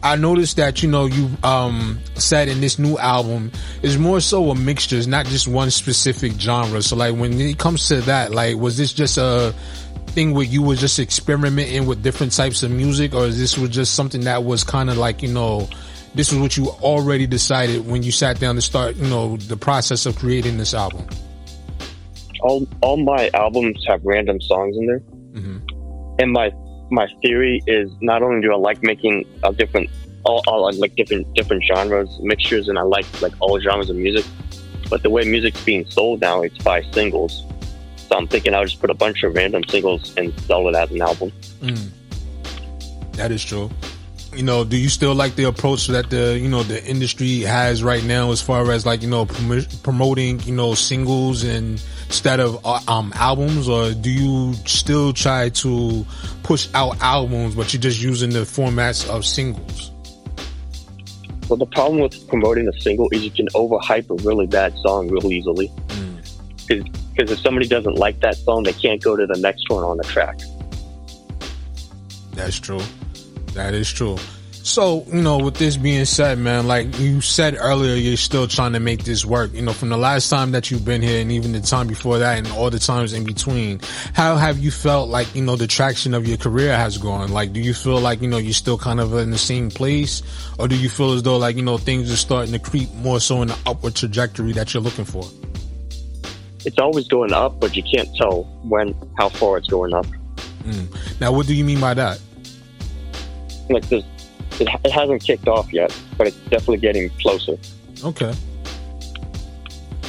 [0.02, 4.50] I noticed that, you know, you, um, said in this new album is more so
[4.50, 4.96] a mixture.
[4.96, 6.82] It's not just one specific genre.
[6.82, 9.54] So like when it comes to that, like was this just a
[10.18, 13.70] thing where you were just experimenting with different types of music or is this was
[13.70, 15.68] just something that was kind of like, you know,
[16.12, 19.57] this was what you already decided when you sat down to start, you know, the
[19.57, 21.07] process of creating this album?
[22.40, 25.59] All all my albums have random songs in there, mm-hmm.
[26.18, 26.50] and my
[26.90, 29.88] my theory is not only do I like making a different
[30.24, 34.24] all, all like different different genres, mixtures, and I like like all genres of music.
[34.90, 37.44] But the way music's being sold now, it's by singles.
[38.08, 40.90] So I'm thinking I'll just put a bunch of random singles and sell it as
[40.90, 41.30] an album.
[41.60, 41.90] Mm.
[43.12, 43.70] That is true.
[44.34, 47.82] You know, do you still like the approach that the you know the industry has
[47.82, 52.40] right now, as far as like you know prom- promoting you know singles and instead
[52.40, 56.06] of uh, um albums, or do you still try to
[56.44, 59.92] push out albums, but you're just using the formats of singles?
[61.48, 65.08] Well, the problem with promoting a single is you can overhype a really bad song
[65.08, 65.72] real easily.
[67.18, 69.96] Because if somebody doesn't like that song, they can't go to the next one on
[69.96, 70.38] the track.
[72.35, 72.81] That's true.
[73.54, 74.18] That is true.
[74.52, 78.74] So, you know, with this being said, man, like you said earlier, you're still trying
[78.74, 79.52] to make this work.
[79.52, 82.18] You know, from the last time that you've been here and even the time before
[82.18, 83.81] that and all the times in between,
[84.12, 87.33] how have you felt like, you know, the traction of your career has gone?
[87.33, 90.22] Like, do you feel like, you know, you're still kind of in the same place?
[90.57, 93.18] Or do you feel as though like, you know, things are starting to creep more
[93.18, 95.24] so in the upward trajectory that you're looking for?
[96.68, 100.04] It's always going up, but you can't tell when, how far it's going up.
[100.64, 101.18] Mm.
[101.18, 102.20] Now, what do you mean by that?
[103.70, 104.04] Like, there's,
[104.61, 107.57] it, it hasn't kicked off yet, but it's definitely getting closer.
[108.04, 108.35] Okay.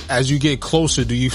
[0.10, 1.30] As you get closer, do you,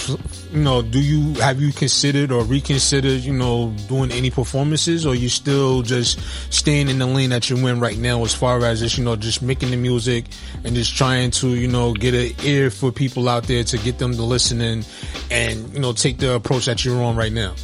[0.52, 5.14] you know, do you have you considered or reconsidered, you know, doing any performances, or
[5.14, 6.18] you still just
[6.52, 9.14] staying in the lane that you're in right now, as far as just you know,
[9.14, 10.24] just making the music
[10.64, 13.98] and just trying to you know get an ear for people out there to get
[13.98, 14.84] them to listen in,
[15.30, 17.54] and you know take the approach that you're on right now.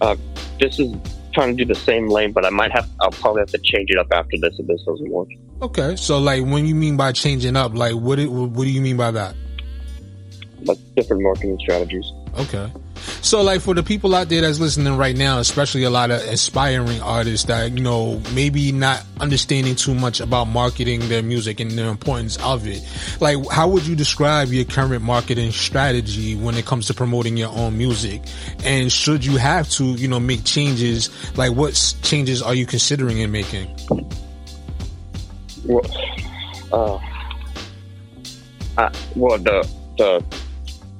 [0.00, 0.16] Uh,
[0.60, 0.94] this is
[1.32, 3.90] trying to do the same lane, but I might have, I'll probably have to change
[3.90, 5.28] it up after this if this doesn't work.
[5.60, 8.80] Okay, so like when you mean by changing up, like what it, what do you
[8.80, 9.34] mean by that?
[10.64, 12.04] Like different marketing strategies.
[12.38, 12.70] Okay.
[13.20, 16.20] So like for the people out there that's listening right now, especially a lot of
[16.20, 21.70] aspiring artists that, you know, maybe not understanding too much about marketing their music and
[21.70, 22.86] the importance of it.
[23.20, 27.50] Like how would you describe your current marketing strategy when it comes to promoting your
[27.50, 28.22] own music?
[28.64, 33.18] And should you have to, you know, make changes, like what changes are you considering
[33.18, 33.74] in making?
[35.64, 35.86] Well,
[36.72, 36.98] uh,
[38.78, 40.24] I, well, the the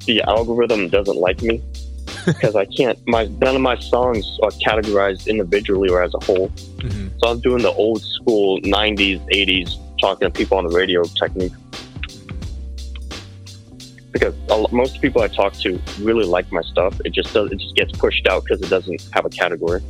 [0.07, 1.63] the algorithm doesn't like me
[2.27, 2.99] because I can't.
[3.07, 6.49] My none of my songs are categorized individually or as a whole.
[6.49, 7.09] Mm-hmm.
[7.19, 11.53] So I'm doing the old school '90s, '80s, talking to people on the radio technique.
[14.13, 14.35] Because
[14.71, 17.01] most people I talk to really like my stuff.
[17.05, 17.51] It just does.
[17.51, 19.83] It just gets pushed out because it doesn't have a category.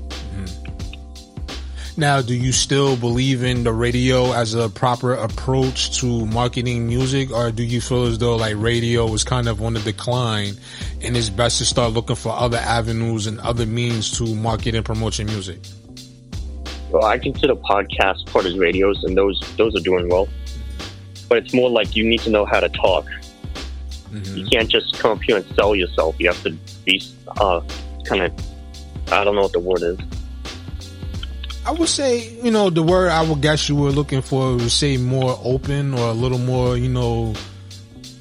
[1.94, 7.30] Now, do you still believe in the radio as a proper approach to marketing music,
[7.30, 10.54] or do you feel as though like radio is kind of on the decline
[11.02, 14.86] and it's best to start looking for other avenues and other means to market and
[14.86, 15.60] promote your music?
[16.90, 20.28] Well, I consider podcasts part of radios, and those those are doing well.
[21.28, 23.06] But it's more like you need to know how to talk.
[24.34, 26.16] You can't just come up here and sell yourself.
[26.18, 26.52] You have to
[26.84, 27.02] be
[27.38, 27.60] uh,
[28.04, 28.32] kind of
[29.10, 29.98] I don't know what the word is.
[31.64, 34.70] I would say, you know, the word I would guess you were looking for would
[34.70, 37.34] say more open or a little more, you know,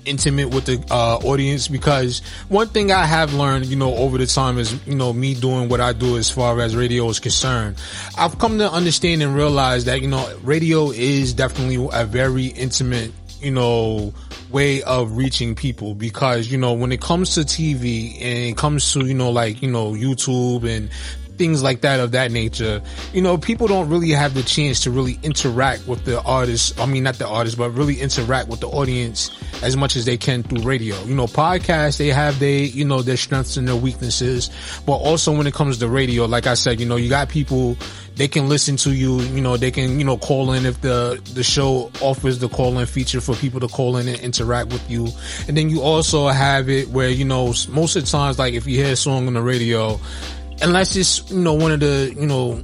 [0.06, 4.28] intimate with the uh, audience because one thing I have learned, you know, over the
[4.28, 7.78] time is, you know, me doing what I do as far as radio is concerned.
[8.18, 13.12] I've come to understand and realize that, you know, radio is definitely a very intimate,
[13.42, 14.14] you know,
[14.52, 18.92] way of reaching people because, you know, when it comes to TV and it comes
[18.94, 20.90] to, you know, like, you know, YouTube and
[21.42, 22.80] things like that of that nature,
[23.14, 26.80] you know, people don't really have the chance to really interact with the artist.
[26.80, 29.32] I mean, not the artist, but really interact with the audience
[29.64, 30.96] as much as they can through radio.
[31.06, 34.52] You know, podcasts, they have their, you know, their strengths and their weaknesses.
[34.86, 37.76] But also when it comes to radio, like I said, you know, you got people,
[38.18, 41.20] they can listen to you, you know, they can, you know, call in if the,
[41.34, 44.88] the show offers the call in feature for people to call in and interact with
[44.92, 45.08] you.
[45.48, 48.68] And then you also have it where, you know, most of the times, like if
[48.68, 50.00] you hear a song on the radio,
[50.62, 52.62] unless it's you know one of the you know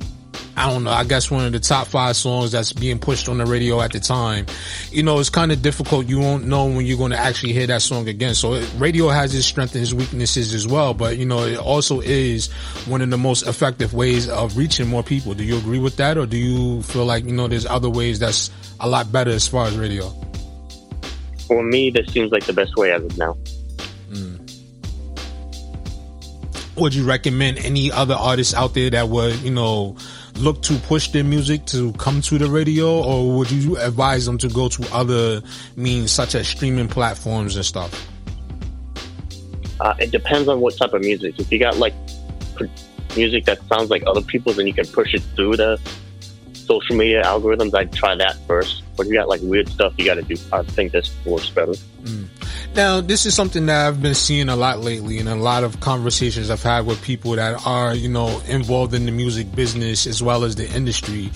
[0.55, 3.37] I don't know I guess one of the top five songs that's being pushed on
[3.37, 4.45] the radio at the time.
[4.91, 6.07] You know it's kind of difficult.
[6.07, 8.33] You won't know when you're going to actually hear that song again.
[8.35, 12.01] So radio has its strengths and its weaknesses as well but you know it also
[12.01, 12.51] is
[12.85, 15.33] one of the most effective ways of reaching more people.
[15.33, 18.19] Do you agree with that or do you feel like you know there's other ways
[18.19, 20.09] that's a lot better as far as radio?
[21.47, 23.37] For me, this seems like the best way as of now.
[26.79, 29.95] Would you recommend any other artists out there that would you know
[30.35, 34.37] look to push their music to come to the radio or would you advise them
[34.37, 35.41] to go to other
[35.75, 38.07] means such as streaming platforms and stuff
[39.79, 41.39] Uh, it depends on what type of music.
[41.39, 41.93] If you got like
[43.15, 45.79] music that sounds like other people's, and you can push it through the
[46.53, 48.83] social media algorithms, I'd try that first.
[48.95, 50.35] But if you got like weird stuff, you got to do.
[50.51, 51.73] I think this works better.
[52.77, 55.79] Now, this is something that I've been seeing a lot lately, and a lot of
[55.79, 60.21] conversations I've had with people that are, you know, involved in the music business as
[60.21, 61.31] well as the industry.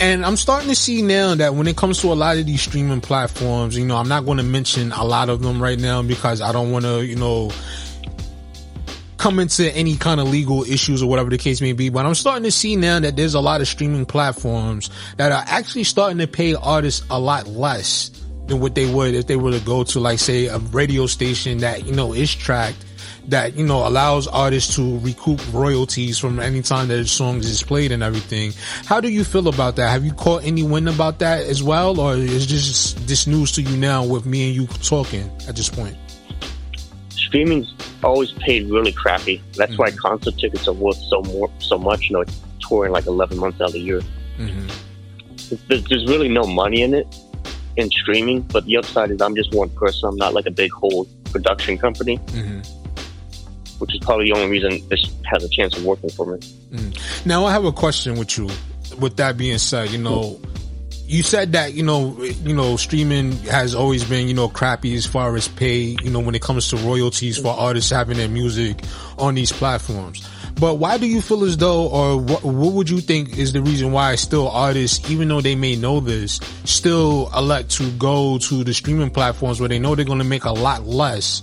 [0.00, 2.62] And I'm starting to see now that when it comes to a lot of these
[2.62, 6.00] streaming platforms, you know, I'm not going to mention a lot of them right now
[6.00, 7.52] because I don't want to, you know,
[9.18, 11.90] come into any kind of legal issues or whatever the case may be.
[11.90, 15.44] But I'm starting to see now that there's a lot of streaming platforms that are
[15.46, 18.10] actually starting to pay artists a lot less
[18.48, 21.58] than what they would if they were to go to like say a radio station
[21.58, 22.84] that, you know, is tracked
[23.28, 27.62] that, you know, allows artists to recoup royalties from any time that a song is
[27.62, 28.52] played and everything.
[28.84, 29.90] How do you feel about that?
[29.90, 31.98] Have you caught any wind about that as well?
[31.98, 35.68] Or is this this news to you now with me and you talking at this
[35.68, 35.96] point?
[37.10, 39.42] Streaming's always paid really crappy.
[39.56, 39.98] That's why mm-hmm.
[39.98, 42.08] concert tickets are worth so more so much.
[42.08, 42.24] You know,
[42.60, 44.00] touring like 11 months out of the year.
[44.38, 44.68] Mm-hmm.
[45.68, 47.06] There's, there's really no money in it
[47.76, 48.42] in streaming.
[48.42, 50.08] But the upside is I'm just one person.
[50.08, 52.60] I'm not like a big whole production company, mm-hmm.
[53.78, 56.38] which is probably the only reason this has a chance of working for me.
[56.70, 57.26] Mm.
[57.26, 58.48] Now I have a question with you.
[58.98, 60.40] With that being said, you know,
[61.06, 65.06] you said that you know, you know, streaming has always been you know crappy as
[65.06, 65.96] far as pay.
[66.02, 68.80] You know, when it comes to royalties for artists having their music
[69.18, 70.28] on these platforms.
[70.58, 73.60] But why do you feel as though, or what, what would you think is the
[73.60, 78.64] reason why still artists, even though they may know this, still elect to go to
[78.64, 81.42] the streaming platforms where they know they're going to make a lot less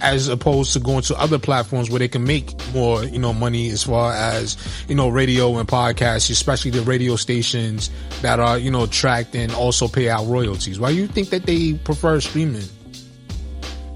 [0.00, 3.68] as opposed to going to other platforms where they can make more, you know, money
[3.70, 4.56] as far as,
[4.88, 7.90] you know, radio and podcasts, especially the radio stations
[8.22, 10.78] that are, you know, tracked and also pay out royalties.
[10.78, 12.68] Why do you think that they prefer streaming?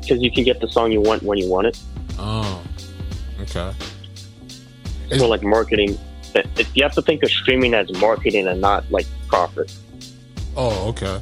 [0.00, 1.78] Because you can get the song you want when you want it.
[2.18, 2.62] Oh,
[3.42, 3.72] okay.
[5.10, 5.98] It's more like marketing.
[6.74, 9.72] You have to think of streaming as marketing and not like profit.
[10.56, 11.20] Oh, okay.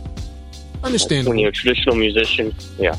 [0.82, 1.30] Understandable.
[1.30, 2.94] When you're a traditional musician, yeah.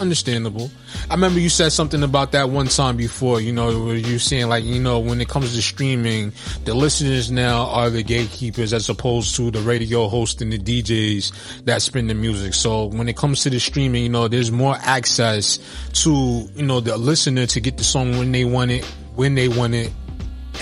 [0.00, 0.70] Understandable.
[1.08, 4.48] I remember you said something about that one time before, you know, where you saying
[4.48, 6.32] like, you know, when it comes to streaming,
[6.64, 11.64] the listeners now are the gatekeepers as opposed to the radio host and the DJs
[11.64, 12.52] that spin the music.
[12.52, 15.58] So when it comes to the streaming, you know, there's more access
[16.02, 19.48] to, you know, the listener to get the song when they want it, when they
[19.48, 19.92] want it,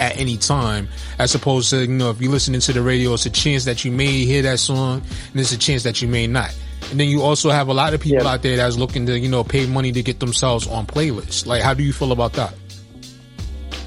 [0.00, 3.26] at any time, as opposed to, you know, if you're listening to the radio, it's
[3.26, 6.26] a chance that you may hear that song and there's a chance that you may
[6.26, 6.54] not.
[6.90, 9.28] And then you also have a lot of people out there that's looking to, you
[9.28, 11.46] know, pay money to get themselves on playlists.
[11.46, 12.54] Like, how do you feel about that?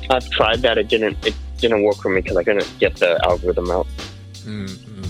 [0.10, 0.78] I've tried that.
[0.78, 1.26] It didn't.
[1.26, 3.88] It didn't work for me because I couldn't get the algorithm out.
[4.46, 5.04] Mm-hmm.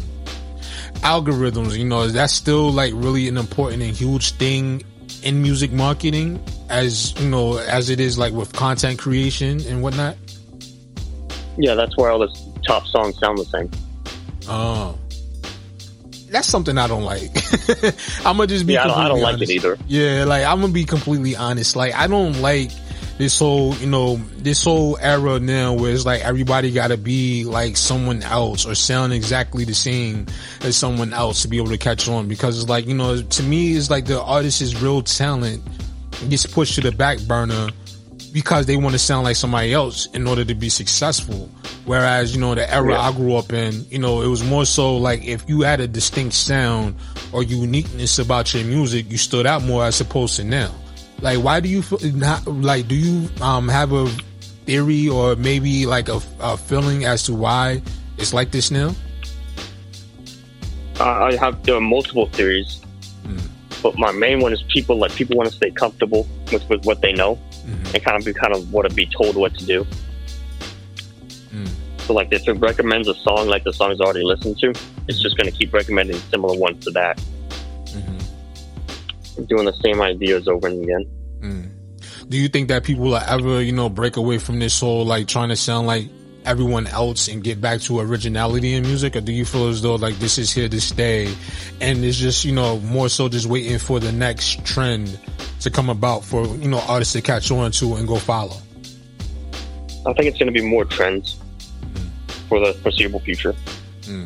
[0.97, 4.83] Algorithms, you know, that's still like really an important and huge thing
[5.23, 10.17] in music marketing as, you know, as it is like with content creation and whatnot?
[11.57, 12.27] Yeah, that's why all the
[12.65, 13.69] top songs sound the same.
[14.47, 14.97] Oh.
[16.29, 17.31] That's something I don't like.
[18.25, 19.77] I'm gonna just be Yeah, I don't- I don't like it either.
[19.87, 21.75] Yeah, like I'm gonna be completely honest.
[21.75, 22.71] Like I don't like
[23.17, 27.77] this whole, you know, this whole era now where it's like everybody gotta be like
[27.77, 30.25] someone else or sound exactly the same
[30.61, 33.43] as someone else to be able to catch on because it's like, you know, to
[33.43, 35.63] me it's like the artist's real talent
[36.29, 37.69] gets pushed to the back burner
[38.33, 41.49] because they want to sound like somebody else in order to be successful.
[41.85, 43.01] Whereas, you know, the era Yeah.
[43.01, 45.87] I grew up in, you know, it was more so like if you had a
[45.87, 46.95] distinct sound
[47.31, 50.71] or uniqueness about your music, you stood out more as opposed to now.
[51.21, 52.87] Like, why do you feel not like?
[52.87, 54.05] Do you um have a
[54.65, 57.81] theory or maybe like a, a feeling as to why
[58.17, 58.93] it's like this now?
[60.99, 62.81] Uh, I have there are multiple theories,
[63.81, 67.01] but my main one is people like people want to stay comfortable with, with what
[67.01, 67.95] they know Mm-hmm.
[67.95, 69.85] and kind of be kind of want to be told what to do.
[71.51, 71.69] Mm.
[71.99, 75.35] So like if it recommends a song like the song's already listened to, it's just
[75.35, 75.43] mm-hmm.
[75.43, 77.17] going to keep recommending similar ones to that.
[77.87, 79.43] Mm-hmm.
[79.43, 81.05] Doing the same ideas over and again.
[81.41, 82.29] Mm.
[82.29, 85.27] Do you think that people will ever, you know, break away from this whole like
[85.27, 86.07] trying to sound like
[86.45, 89.95] everyone else and get back to originality in music, or do you feel as though
[89.95, 91.33] like this is here to stay,
[91.81, 95.19] and it's just you know more so just waiting for the next trend
[95.67, 98.57] to come about for you know artists to catch on to and go follow?
[100.05, 101.37] I think it's going to be more trends
[102.47, 103.53] for the foreseeable future.
[104.05, 104.25] Hmm.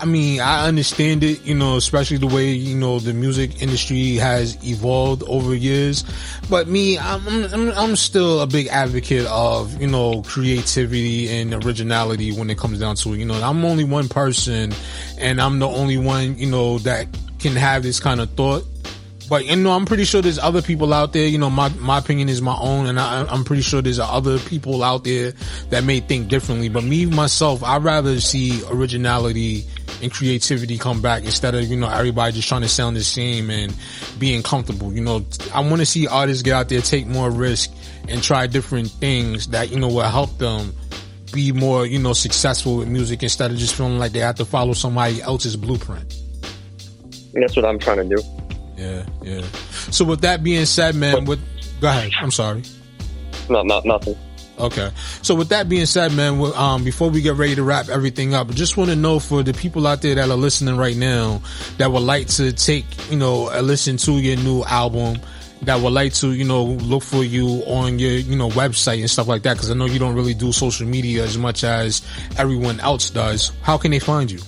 [0.00, 4.14] I mean, I understand it, you know, especially the way, you know, the music industry
[4.14, 6.04] has evolved over years.
[6.48, 12.30] But me, I'm, I'm, I'm still a big advocate of, you know, creativity and originality
[12.30, 13.18] when it comes down to it.
[13.18, 14.72] You know, I'm only one person
[15.18, 17.08] and I'm the only one, you know, that
[17.38, 18.64] can have this kind of thought.
[19.28, 21.26] But you know, I'm pretty sure there's other people out there.
[21.26, 24.38] You know, my my opinion is my own, and I, I'm pretty sure there's other
[24.38, 25.32] people out there
[25.68, 26.70] that may think differently.
[26.70, 29.64] But me myself, I'd rather see originality
[30.02, 33.50] and creativity come back instead of you know everybody just trying to sound the same
[33.50, 33.74] and
[34.18, 34.92] being comfortable.
[34.94, 37.70] You know, I want to see artists get out there, take more risk,
[38.08, 40.72] and try different things that you know will help them
[41.32, 44.46] be more you know successful with music instead of just feeling like they have to
[44.46, 46.17] follow somebody else's blueprint.
[47.40, 48.22] That's what I'm trying to do.
[48.76, 49.42] Yeah, yeah.
[49.90, 51.40] So with that being said, man, with
[51.80, 52.12] go ahead.
[52.20, 52.62] I'm sorry.
[53.48, 54.16] No, not nothing.
[54.58, 54.90] Okay.
[55.22, 58.48] So with that being said, man, um, before we get ready to wrap everything up,
[58.48, 61.42] I just want to know for the people out there that are listening right now
[61.78, 65.20] that would like to take, you know, a listen to your new album,
[65.62, 69.10] that would like to, you know, look for you on your, you know, website and
[69.10, 69.56] stuff like that.
[69.56, 72.02] Cause I know you don't really do social media as much as
[72.36, 73.52] everyone else does.
[73.62, 74.40] How can they find you?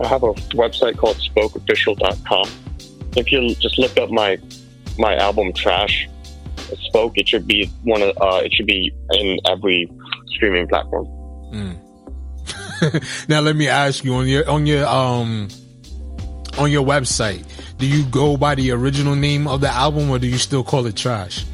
[0.00, 2.50] I have a website called spokeofficial.com.
[3.16, 4.38] If you just look up my
[4.98, 6.08] my album Trash,
[6.86, 9.90] Spoke, it should be one of uh, it should be in every
[10.28, 11.06] streaming platform.
[11.52, 13.28] Mm.
[13.28, 15.48] now let me ask you on your on your um
[16.58, 17.44] on your website,
[17.78, 20.86] do you go by the original name of the album or do you still call
[20.86, 21.44] it Trash?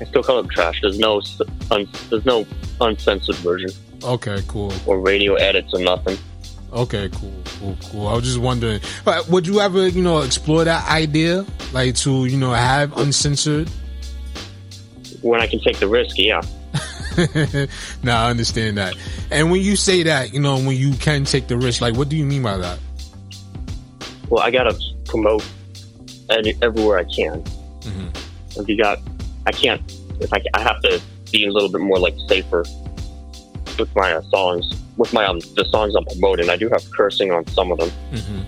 [0.00, 0.80] I still call it Trash.
[0.82, 1.22] There's no
[1.70, 2.46] un, there's no
[2.80, 3.70] uncensored version.
[4.02, 4.72] Okay, cool.
[4.86, 6.18] Or radio edits or nothing.
[6.74, 8.08] Okay, cool, cool, cool.
[8.08, 8.80] I was just wondering,
[9.28, 13.70] would you ever, you know, explore that idea, like to, you know, have uncensored?
[15.22, 16.42] When I can take the risk, yeah.
[18.02, 18.96] now I understand that.
[19.30, 22.08] And when you say that, you know, when you can take the risk, like, what
[22.08, 22.80] do you mean by that?
[24.28, 25.46] Well, I gotta promote
[26.28, 27.40] any, everywhere I can.
[27.82, 28.60] Mm-hmm.
[28.60, 28.98] If you got,
[29.46, 29.80] I can't.
[30.18, 31.00] If I, I have to
[31.30, 32.64] be a little bit more like safer
[33.78, 37.32] with my uh, songs with my um, the songs I'm promoting, I do have cursing
[37.32, 38.42] on some of them, mm-hmm.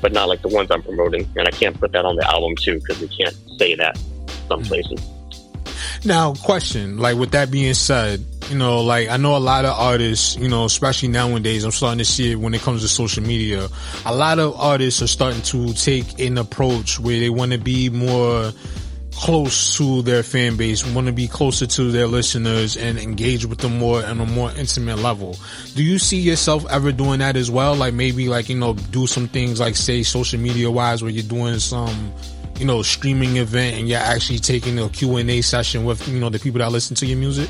[0.00, 2.56] but not like the ones I'm promoting, and I can't put that on the album
[2.56, 3.96] too because we can't say that
[4.48, 4.68] some mm-hmm.
[4.68, 5.00] places.
[6.04, 9.78] Now, question, like with that being said, you know, like I know a lot of
[9.78, 13.22] artists, you know, especially nowadays, I'm starting to see it when it comes to social
[13.22, 13.68] media.
[14.06, 17.90] A lot of artists are starting to take an approach where they want to be
[17.90, 18.52] more
[19.14, 23.58] close to their fan base, want to be closer to their listeners and engage with
[23.58, 25.36] them more on a more intimate level.
[25.74, 27.74] Do you see yourself ever doing that as well?
[27.74, 31.22] Like maybe like, you know, do some things like say social media wise where you're
[31.22, 32.12] doing some,
[32.58, 36.38] you know, streaming event and you're actually taking a Q&A session with, you know, the
[36.38, 37.48] people that listen to your music?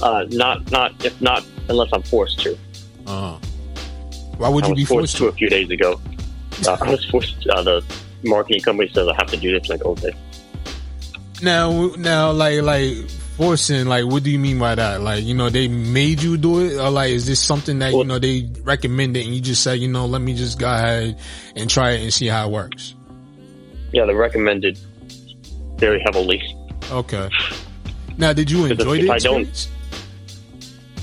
[0.00, 2.52] Uh, not, not, if not, unless I'm forced to.
[3.06, 3.38] Uh-huh.
[4.36, 5.28] Why would you be forced, forced to?
[5.28, 6.00] A few days ago,
[6.66, 7.46] uh, I was forced.
[7.46, 7.84] Uh, the
[8.26, 9.68] marketing company says I have to do this.
[9.68, 10.12] Like, okay.
[11.42, 15.00] Now, now, like, like forcing, like, what do you mean by that?
[15.00, 18.02] Like, you know, they made you do it, or like, is this something that well,
[18.02, 21.18] you know they recommended, and you just say, you know, let me just go ahead
[21.54, 22.94] and try it and see how it works?
[23.92, 24.78] Yeah, they recommended
[25.76, 26.42] very heavily.
[26.90, 27.28] Okay.
[28.16, 29.68] Now, did you enjoy the experience?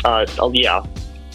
[0.03, 0.83] Uh, oh yeah,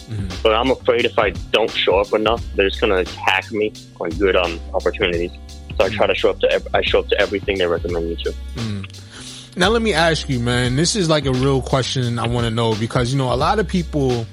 [0.09, 0.43] Mm-hmm.
[0.43, 4.09] But I'm afraid if I don't show up enough, they're just gonna hack me on
[4.11, 5.33] good um opportunities.
[5.79, 8.17] So I try to show up to I show up to everything they recommend me
[8.25, 8.35] to.
[8.57, 9.57] Mm.
[9.57, 10.75] Now let me ask you, man.
[10.75, 13.61] This is like a real question I want to know because you know a lot
[13.61, 14.27] of people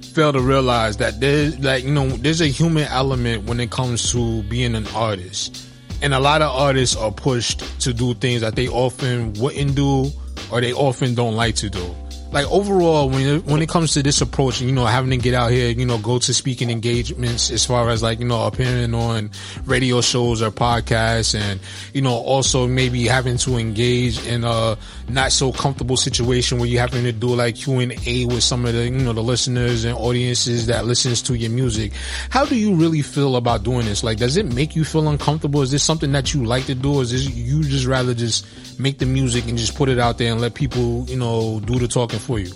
[0.00, 4.12] fail to realize that there's like you know there's a human element when it comes
[4.12, 5.66] to being an artist,
[6.02, 10.10] and a lot of artists are pushed to do things that they often wouldn't do
[10.52, 11.94] or they often don't like to do
[12.32, 15.34] like overall when it, when it comes to this approach you know having to get
[15.34, 18.94] out here you know go to speaking engagements as far as like you know appearing
[18.94, 19.30] on
[19.66, 21.60] radio shows or podcasts and
[21.92, 24.76] you know also maybe having to engage in a
[25.08, 28.84] not so comfortable situation where you're having to do like Q&A with some of the
[28.84, 31.92] you know the listeners and audiences that listens to your music
[32.30, 35.62] how do you really feel about doing this like does it make you feel uncomfortable
[35.62, 38.46] is this something that you like to do or is this you just rather just
[38.78, 41.78] make the music and just put it out there and let people you know do
[41.78, 42.52] the talking for you?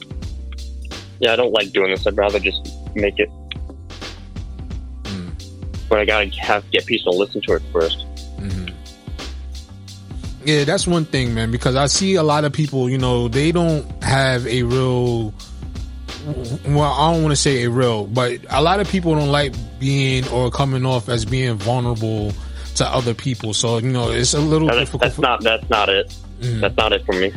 [1.20, 2.06] Yeah, I don't like doing this.
[2.06, 3.30] I'd rather just make it.
[5.04, 5.88] Mm.
[5.88, 8.05] But I gotta have get people to listen to it 1st mm-hmm.
[10.46, 11.50] Yeah, that's one thing, man.
[11.50, 15.34] Because I see a lot of people, you know, they don't have a real.
[16.66, 19.54] Well, I don't want to say a real, but a lot of people don't like
[19.80, 22.32] being or coming off as being vulnerable
[22.76, 23.54] to other people.
[23.54, 25.02] So you know, it's a little that's, difficult.
[25.02, 25.42] That's for, not.
[25.42, 26.16] That's not it.
[26.40, 26.60] Mm.
[26.60, 27.32] That's not it for me.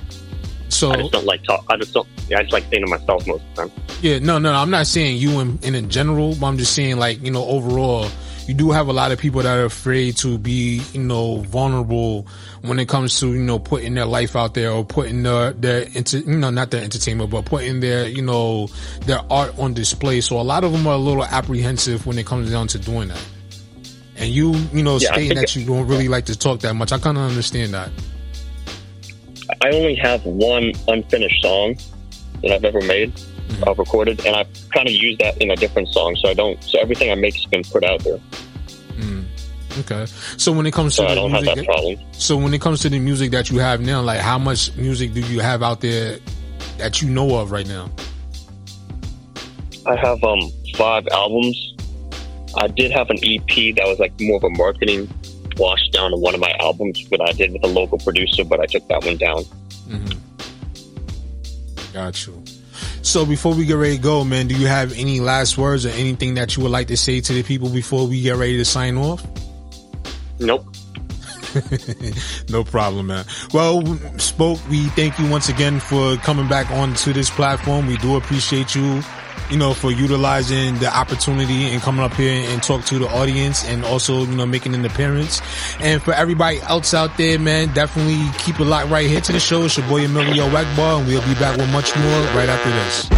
[0.70, 1.66] So I just don't like talk.
[1.68, 2.08] I just don't.
[2.30, 3.72] Yeah, I just like saying to myself most of the time.
[4.02, 6.98] Yeah, no, no, I'm not saying you in, in, in general, but I'm just saying
[6.98, 8.08] like you know overall,
[8.50, 12.26] you do have a lot of people that are afraid to be you know vulnerable
[12.64, 15.88] when it comes to you know putting their life out there or putting their their
[15.88, 18.68] you know not their entertainment, but putting their you know
[19.02, 20.20] their art on display.
[20.20, 23.10] So a lot of them are a little apprehensive when it comes down to doing
[23.10, 23.24] that.
[24.18, 26.92] And you, you know, Yeah, stating that you don't really like to talk that much.
[26.92, 27.92] I kind of understand that.
[29.62, 31.78] I only have one unfinished song
[32.42, 33.14] that I've ever made,
[33.50, 33.68] Mm-hmm.
[33.68, 36.16] uh, recorded, and I've kind of used that in a different song.
[36.22, 36.64] So I don't.
[36.64, 38.20] So everything I make has been put out there.
[38.98, 39.26] Mm.
[39.80, 40.06] Okay.
[40.38, 42.00] So when it comes So to I the don't have music, that problem.
[42.12, 45.14] so when it comes to the music that you have now, like how much music
[45.14, 46.20] do you have out there
[46.78, 47.90] that you know of right now?
[49.86, 50.42] I have um
[50.76, 51.74] five albums.
[52.56, 55.08] I did have an EP that was like more of a marketing
[55.58, 58.60] wash down of one of my albums, but I did with a local producer, but
[58.60, 59.44] I took that one down.
[61.94, 62.44] Got you.
[63.02, 65.90] So before we get ready to go, man, do you have any last words or
[65.90, 68.66] anything that you would like to say to the people before we get ready to
[68.66, 69.26] sign off?
[70.40, 70.66] Nope.
[72.50, 73.26] no problem, man.
[73.54, 73.84] Well,
[74.20, 74.60] spoke.
[74.70, 77.88] We thank you once again for coming back onto this platform.
[77.88, 79.02] We do appreciate you,
[79.50, 83.66] you know, for utilizing the opportunity and coming up here and talk to the audience,
[83.66, 85.42] and also, you know, making an appearance.
[85.80, 89.40] And for everybody else out there, man, definitely keep a locked right here to the
[89.40, 89.64] show.
[89.64, 93.10] It's your boy Emilio Egbar, and we'll be back with much more right after this.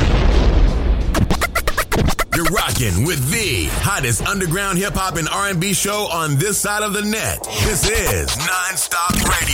[2.34, 6.94] You're rocking with the hottest underground hip hop and R&B show on this side of
[6.94, 7.44] the net.
[7.64, 9.51] This is Nonstop Radio.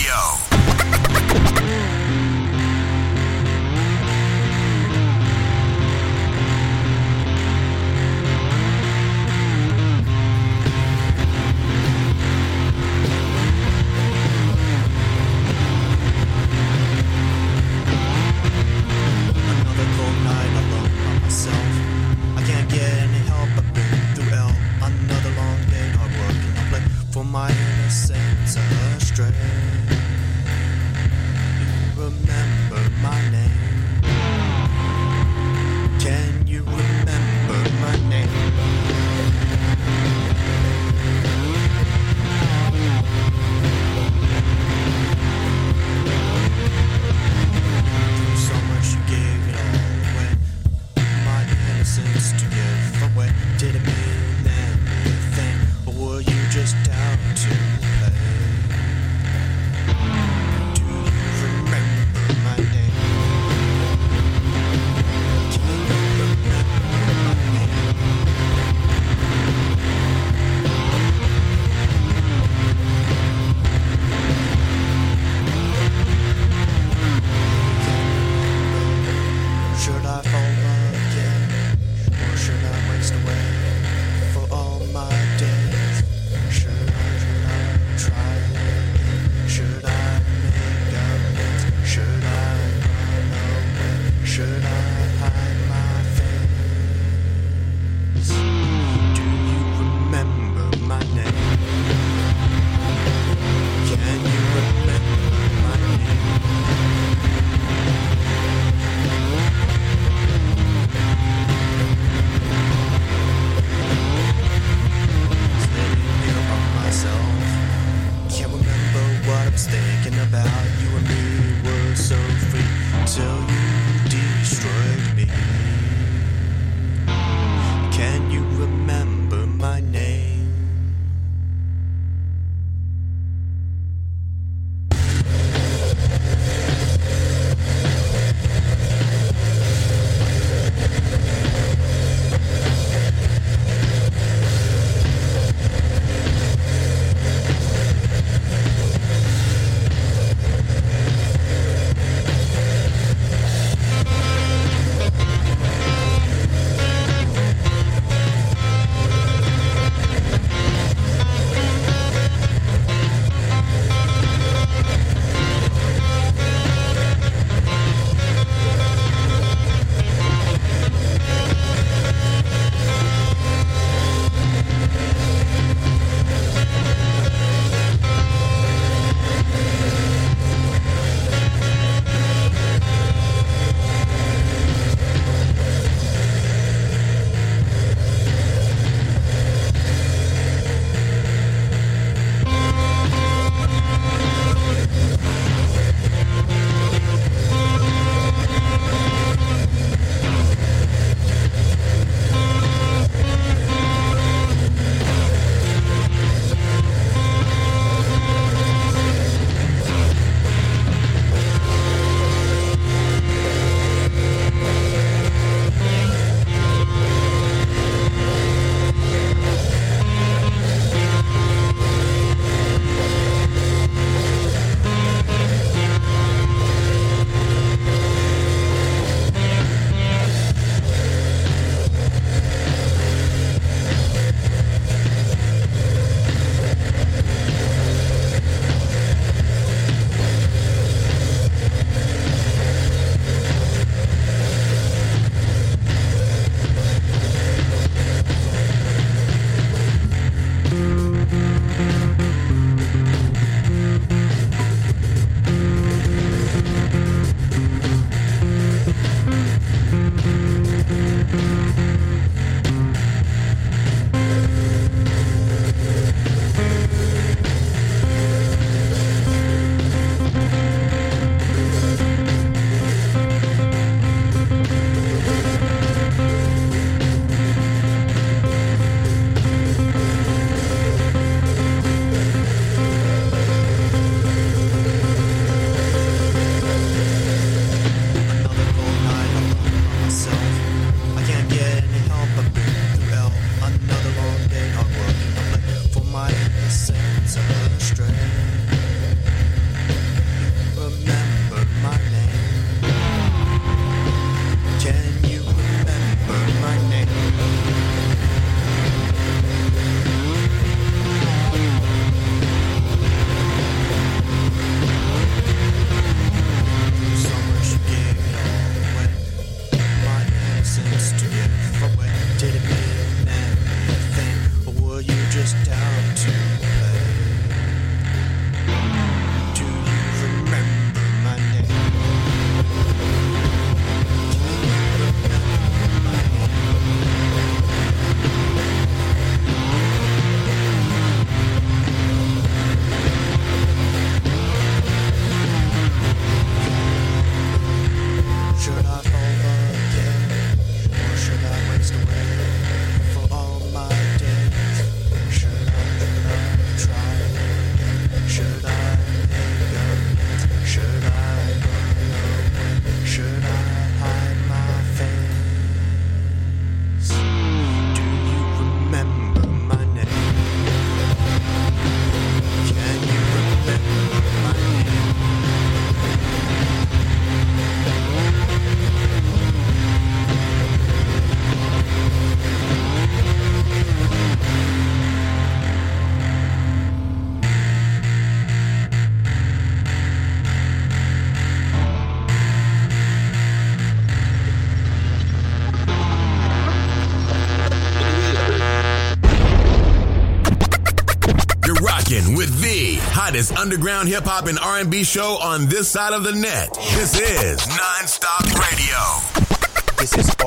[403.52, 406.74] Underground hip hop and R&B show on this side of the net.
[406.94, 408.17] This is Nonstop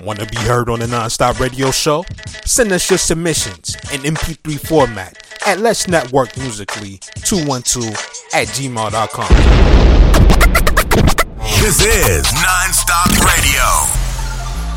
[0.00, 2.04] Want to be heard on the Nonstop Radio Show?
[2.44, 7.88] Send us your submissions in MP3 format at Let's Network Musically 212
[8.34, 9.28] at gmail.com.
[11.60, 13.62] This is Nonstop Radio.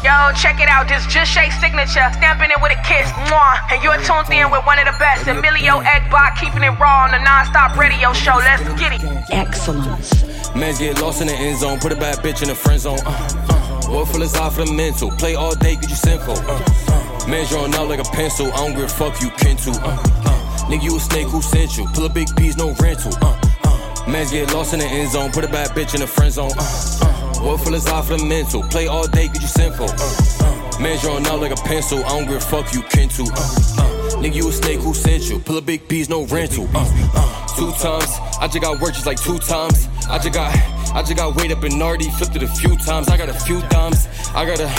[0.03, 0.87] Yo, check it out.
[0.87, 3.09] This just Shake signature, stamping it with a kiss.
[3.25, 3.71] Mwah.
[3.71, 7.11] And you're tuned in with one of the best, Emilio Egbar, keeping it raw on
[7.11, 8.35] the non-stop radio show.
[8.37, 9.01] Let's get it.
[9.31, 10.23] Excellence.
[10.55, 12.99] Mans get lost in the end zone, put a bad bitch in the friend zone.
[13.05, 13.64] Uh, uh.
[13.89, 15.11] World full is off the mental.
[15.11, 16.33] Play all day, get you sinful.
[16.33, 17.75] Uh, uh.
[17.77, 18.47] Out like a pencil.
[18.53, 19.71] I don't give a fuck you kin to.
[19.71, 20.45] Uh, uh.
[20.69, 21.85] Nigga, you a snake who sent you.
[21.93, 23.13] Pull a big piece, no rental.
[23.21, 24.09] Uh, uh.
[24.09, 25.31] Man's get lost in the end zone.
[25.31, 26.51] Put a bad bitch in the friend zone.
[26.57, 26.63] Uh,
[27.01, 27.43] uh.
[27.45, 28.63] World full is off the mental.
[28.63, 29.89] Play all day, get you sinful.
[29.89, 31.31] Uh, uh.
[31.31, 32.03] Out like a pencil.
[32.03, 33.23] I don't give a fuck you kin to.
[33.23, 33.95] Uh, uh.
[34.21, 35.39] Nigga, you a snake who sent you.
[35.39, 36.67] Pull a big piece, no rental.
[36.73, 37.47] Uh, uh.
[37.55, 38.11] Two times.
[38.39, 39.87] I just got work just like two times.
[40.09, 40.75] I just got.
[40.95, 43.09] I just got weight up in Nardi, flipped it a few times.
[43.09, 44.07] I got a few dimes.
[44.33, 44.69] I got a,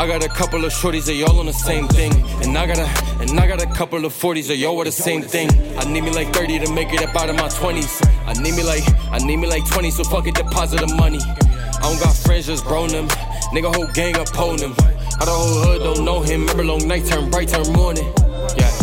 [0.00, 2.12] I got a couple of shorties, they all on the same thing.
[2.42, 2.88] And I got a,
[3.20, 5.50] and I got a couple of 40s, they all are the same thing.
[5.76, 8.00] I need me like 30 to make it up out of my 20s.
[8.26, 11.18] I need me like, I need me like 20, so fuck it, deposit the money.
[11.20, 13.08] I don't got friends, just grown them.
[13.52, 14.74] Nigga, whole gang up on them.
[15.20, 16.40] All the whole hood don't know him.
[16.40, 18.10] Remember long night turn bright, turn morning.
[18.56, 18.75] Yeah.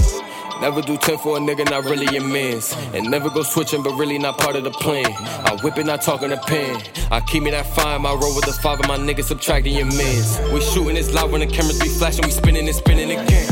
[0.64, 2.74] Never do 10 for a nigga, not really your mans.
[2.94, 5.06] And never go switching, but really not part of the plan.
[5.44, 6.82] I whip it, not talking a pen.
[7.12, 9.88] I keep me that fine, my roll with the five of my niggas subtracting your
[9.88, 10.40] mans.
[10.54, 13.46] We shooting this loud when the cameras be flashing, we spinning and spinning again.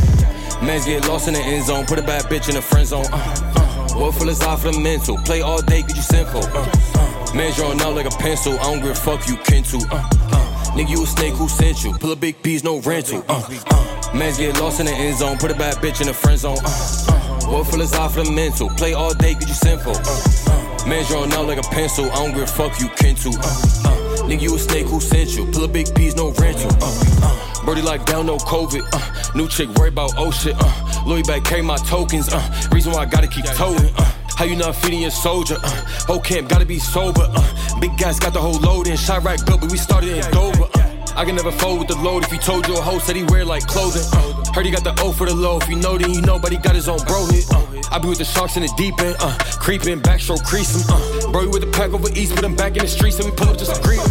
[0.64, 3.04] Mans get lost in the end zone, put a bad bitch in the friend zone.
[3.12, 3.18] Uh,
[3.58, 4.00] uh.
[4.00, 6.46] World full is off the mental, play all day, get you sinful.
[6.46, 7.36] Uh, uh.
[7.36, 9.78] Man's drawn out like a pencil, I don't give a fuck you kin to.
[9.92, 10.72] Uh, uh.
[10.78, 13.26] Nigga, you a snake who sent you, pull a big piece, no rental.
[13.28, 14.01] Uh, uh.
[14.14, 16.58] Mans get lost in the end zone, put a bad bitch in the friend zone.
[16.64, 17.52] Uh, uh.
[17.52, 19.96] World full is off the mental, play all day, get you sinful.
[19.96, 20.88] Uh, uh.
[20.88, 23.30] Man's drawn out like a pencil, I don't give a fuck you kin to.
[23.30, 23.42] Uh,
[23.90, 24.02] uh.
[24.28, 26.72] Nigga, you a snake who sent you, pull a big piece, no rental.
[26.82, 27.66] Uh, uh.
[27.66, 28.82] Birdie like down, no COVID.
[28.92, 30.56] Uh, new chick worry about oh shit.
[30.58, 32.30] Uh, Louis back carry my tokens.
[32.32, 32.42] Uh,
[32.72, 33.94] reason why I gotta keep towing.
[33.98, 35.58] Uh, how you not feeding your soldier?
[35.64, 35.70] Uh,
[36.08, 37.22] whole camp gotta be sober.
[37.22, 38.98] Uh, big guys got the whole load in.
[38.98, 40.71] Shot right but we started in Dover.
[41.16, 42.24] I can never fold with the load.
[42.24, 44.04] If he told you a hoe said he wear like clothing.
[44.14, 45.58] Uh, heard he got the O for the low.
[45.58, 47.46] If you know, then you know, but he got his own bro hit.
[47.52, 49.16] Uh, I be with the sharks in the deep end.
[49.20, 50.84] Uh, creeping, backstroke creasing.
[50.90, 53.30] Uh, bro, you with the pack over east, put him back in the streets, and
[53.30, 54.02] we pull up just to greet.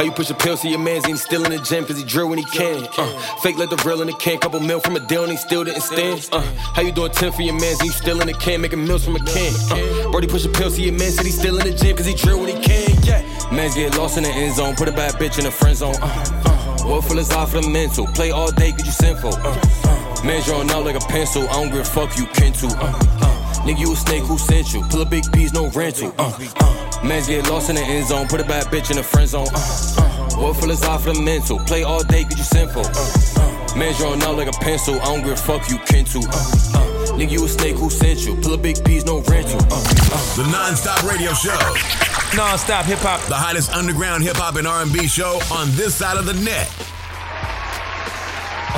[0.00, 2.04] How you push a pill, see your man's ain't still in the gym, cause he
[2.04, 2.88] drill when he can.
[2.96, 5.36] Uh, fake like the real in the can, couple mil from a deal and he
[5.36, 6.26] still didn't stand.
[6.32, 6.40] Uh,
[6.74, 9.04] how you doing 10 for your mans, and you still in the can, making meals
[9.04, 9.52] from a can.
[9.70, 12.06] Uh, Brody push a pill, see your man said he still in the gym, cause
[12.06, 12.96] he drill when he can.
[13.04, 13.20] Yeah.
[13.52, 15.94] Mans get lost in the end zone, put a bad bitch in the friend zone.
[16.00, 19.34] Uh, uh, world full is off the mental, play all day, get you sinful.
[19.34, 22.66] Uh, uh, drawn out like a pencil, I don't give a fuck you kin to.
[22.66, 22.92] Uh,
[23.22, 24.82] uh, Nigga, you a snake who sent you.
[24.88, 26.14] Pull a big piece, no rental.
[26.18, 27.04] Uh, uh.
[27.04, 28.26] Mans get lost in the end zone.
[28.26, 29.48] Put a bad bitch in the friend zone.
[29.52, 30.40] Uh, uh.
[30.40, 31.58] World full is off the mental.
[31.60, 32.86] Play all day, get you sinful.
[32.86, 33.96] Uh, uh.
[33.98, 34.94] Drawn out like a pencil.
[35.02, 36.18] I don't give a fuck you kin to.
[36.20, 37.18] Uh, uh.
[37.18, 38.36] Nigga, you a snake who sent you.
[38.36, 39.60] Pull a big piece, no rental.
[39.70, 40.36] Uh, uh.
[40.36, 42.09] The non-stop radio show.
[42.36, 43.20] Non-stop hip hop.
[43.26, 46.70] The hottest underground hip hop and R&B show on this side of the net.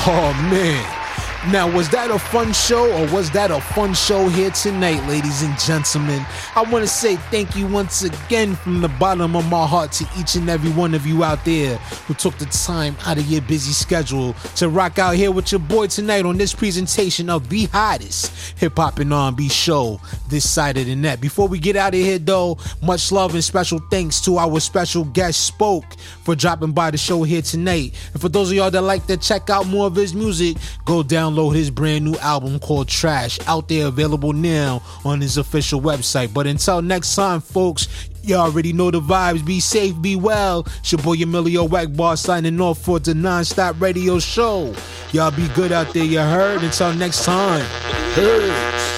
[0.06, 1.01] Oh man.
[1.50, 5.42] Now, was that a fun show or was that a fun show here tonight, ladies
[5.42, 6.24] and gentlemen?
[6.54, 10.06] I want to say thank you once again from the bottom of my heart to
[10.16, 13.42] each and every one of you out there who took the time out of your
[13.42, 17.64] busy schedule to rock out here with your boy tonight on this presentation of the
[17.66, 21.20] hottest hip hop and R&B show this side of the net.
[21.20, 25.04] Before we get out of here, though, much love and special thanks to our special
[25.06, 27.94] guest Spoke for dropping by the show here tonight.
[28.12, 31.02] And for those of y'all that like to check out more of his music, go
[31.32, 36.32] download his brand new album called Trash out there available now on his official website.
[36.32, 37.88] But until next time, folks,
[38.22, 39.44] you already know the vibes.
[39.44, 40.66] Be safe, be well.
[40.78, 44.74] It's your boy Emilio Egbar signing off for the non-stop radio show.
[45.12, 46.62] Y'all be good out there, you heard?
[46.62, 47.66] Until next time.
[48.14, 48.88] Peace.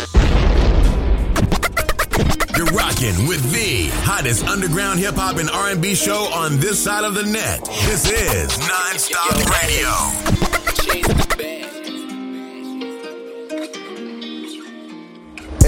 [2.57, 7.15] You're rocking with the hottest underground hip hop and R&B show on this side of
[7.15, 7.65] the net.
[7.87, 10.44] This is Non-Stop Radio.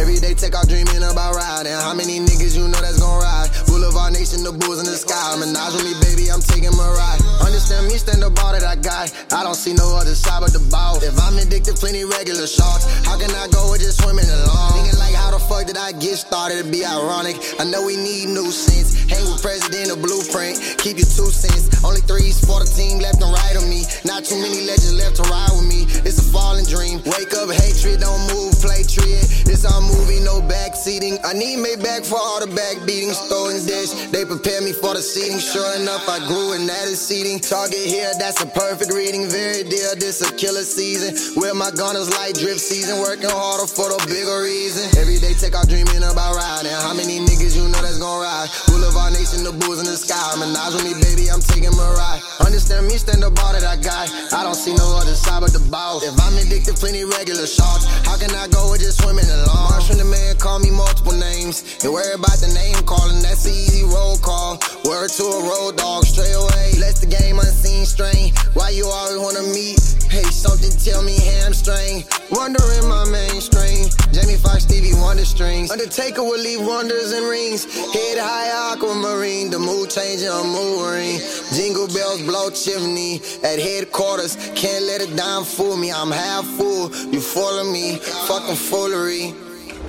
[0.07, 1.75] Every day take off dreaming about riding.
[1.83, 3.51] How many niggas you know that's gon' ride?
[3.67, 5.35] Boulevard Nation, the bulls in the sky.
[5.35, 7.19] Menage with me, baby, I'm taking my ride.
[7.43, 9.11] Understand me, stand the ball that I got.
[9.35, 11.03] I don't see no other side but the ball.
[11.03, 12.87] If I'm addicted, plenty regular shots.
[13.03, 14.79] How can I go with just swimming along?
[14.79, 16.63] Thinking like, how the fuck did I get started?
[16.63, 17.35] It'd be ironic.
[17.59, 18.95] I know we need new sense.
[19.11, 20.63] Hang with president, a blueprint.
[20.87, 21.83] Keep your two cents.
[21.83, 23.83] Only threes for the team left and right of me.
[24.07, 25.91] Not too many legends left to ride with me.
[26.07, 27.03] It's a falling dream.
[27.11, 29.27] Wake up, hatred, don't move, play treat.
[29.51, 31.17] It's our movie, no backseating.
[31.25, 33.93] I need Maybach for all the back beatings, throwing dish.
[34.13, 35.41] They prepare me for the seating.
[35.41, 37.41] Sure enough, I grew and that is seating.
[37.41, 39.29] Target here, that's a perfect reading.
[39.29, 41.17] Very dear, this a killer season.
[41.41, 43.01] Where my gunners like drip season.
[43.01, 44.85] Working harder for the bigger reason.
[45.01, 46.73] Every day take off dreaming about riding.
[46.85, 48.49] How many niggas you know that's gon' ride?
[48.69, 50.17] Boulevard Nation, the bulls in the sky.
[50.37, 52.21] Menage with me, baby, I'm taking my ride.
[52.45, 54.09] Understand me, stand the ball that I got.
[54.33, 56.01] I don't see no other side but the ball.
[56.03, 57.87] If I'm addicted, plenty regular shots.
[58.05, 59.86] How can I go with just swimming along?
[59.87, 61.63] The man, call me multiple names.
[61.85, 64.59] And worry about the name calling, that's the easy roll call.
[64.85, 66.75] Word to a road dog, straight away.
[66.79, 68.35] Let the game unseen strain.
[68.55, 69.79] Why you always wanna meet?
[70.11, 72.05] Hey, something tell me hamstring.
[72.31, 73.87] Wondering my main mainstream.
[74.13, 75.71] Jamie Foxx, Stevie Wonder strings.
[75.71, 77.65] Undertaker will leave wonders and rings.
[77.95, 79.51] Head high, aquamarine.
[79.51, 81.21] The mood changing, a mood ring.
[81.55, 83.21] Jingle bells blow chimney.
[83.45, 85.93] At headquarters, can't let a dime fool me.
[85.93, 86.91] I'm half full.
[87.13, 87.97] You fooling me?
[88.27, 89.46] Fucking foolery.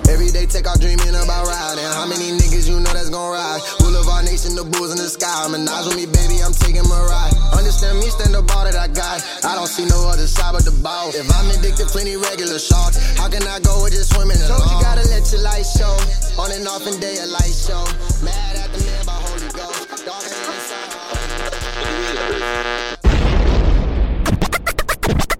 [0.08, 1.84] Every day take off dreaming about riding.
[1.92, 3.60] How many niggas you know that's gon' ride?
[3.78, 5.46] Boulevard Nation, the bulls in the sky.
[5.52, 7.36] Menage with me, baby, I'm taking my ride.
[7.52, 9.20] Understand me, stand the ball that I got.
[9.44, 11.14] I don't see no other side but the boss.
[11.14, 12.96] If I'm addicted, plenty regular shots.
[13.20, 14.64] How can I go with just swimming along?
[14.64, 15.92] Told you gotta let your light show.
[16.40, 17.84] On and off and day a light show.
[18.24, 19.92] Mad at the man by Holy Ghost.
[20.08, 20.24] Dog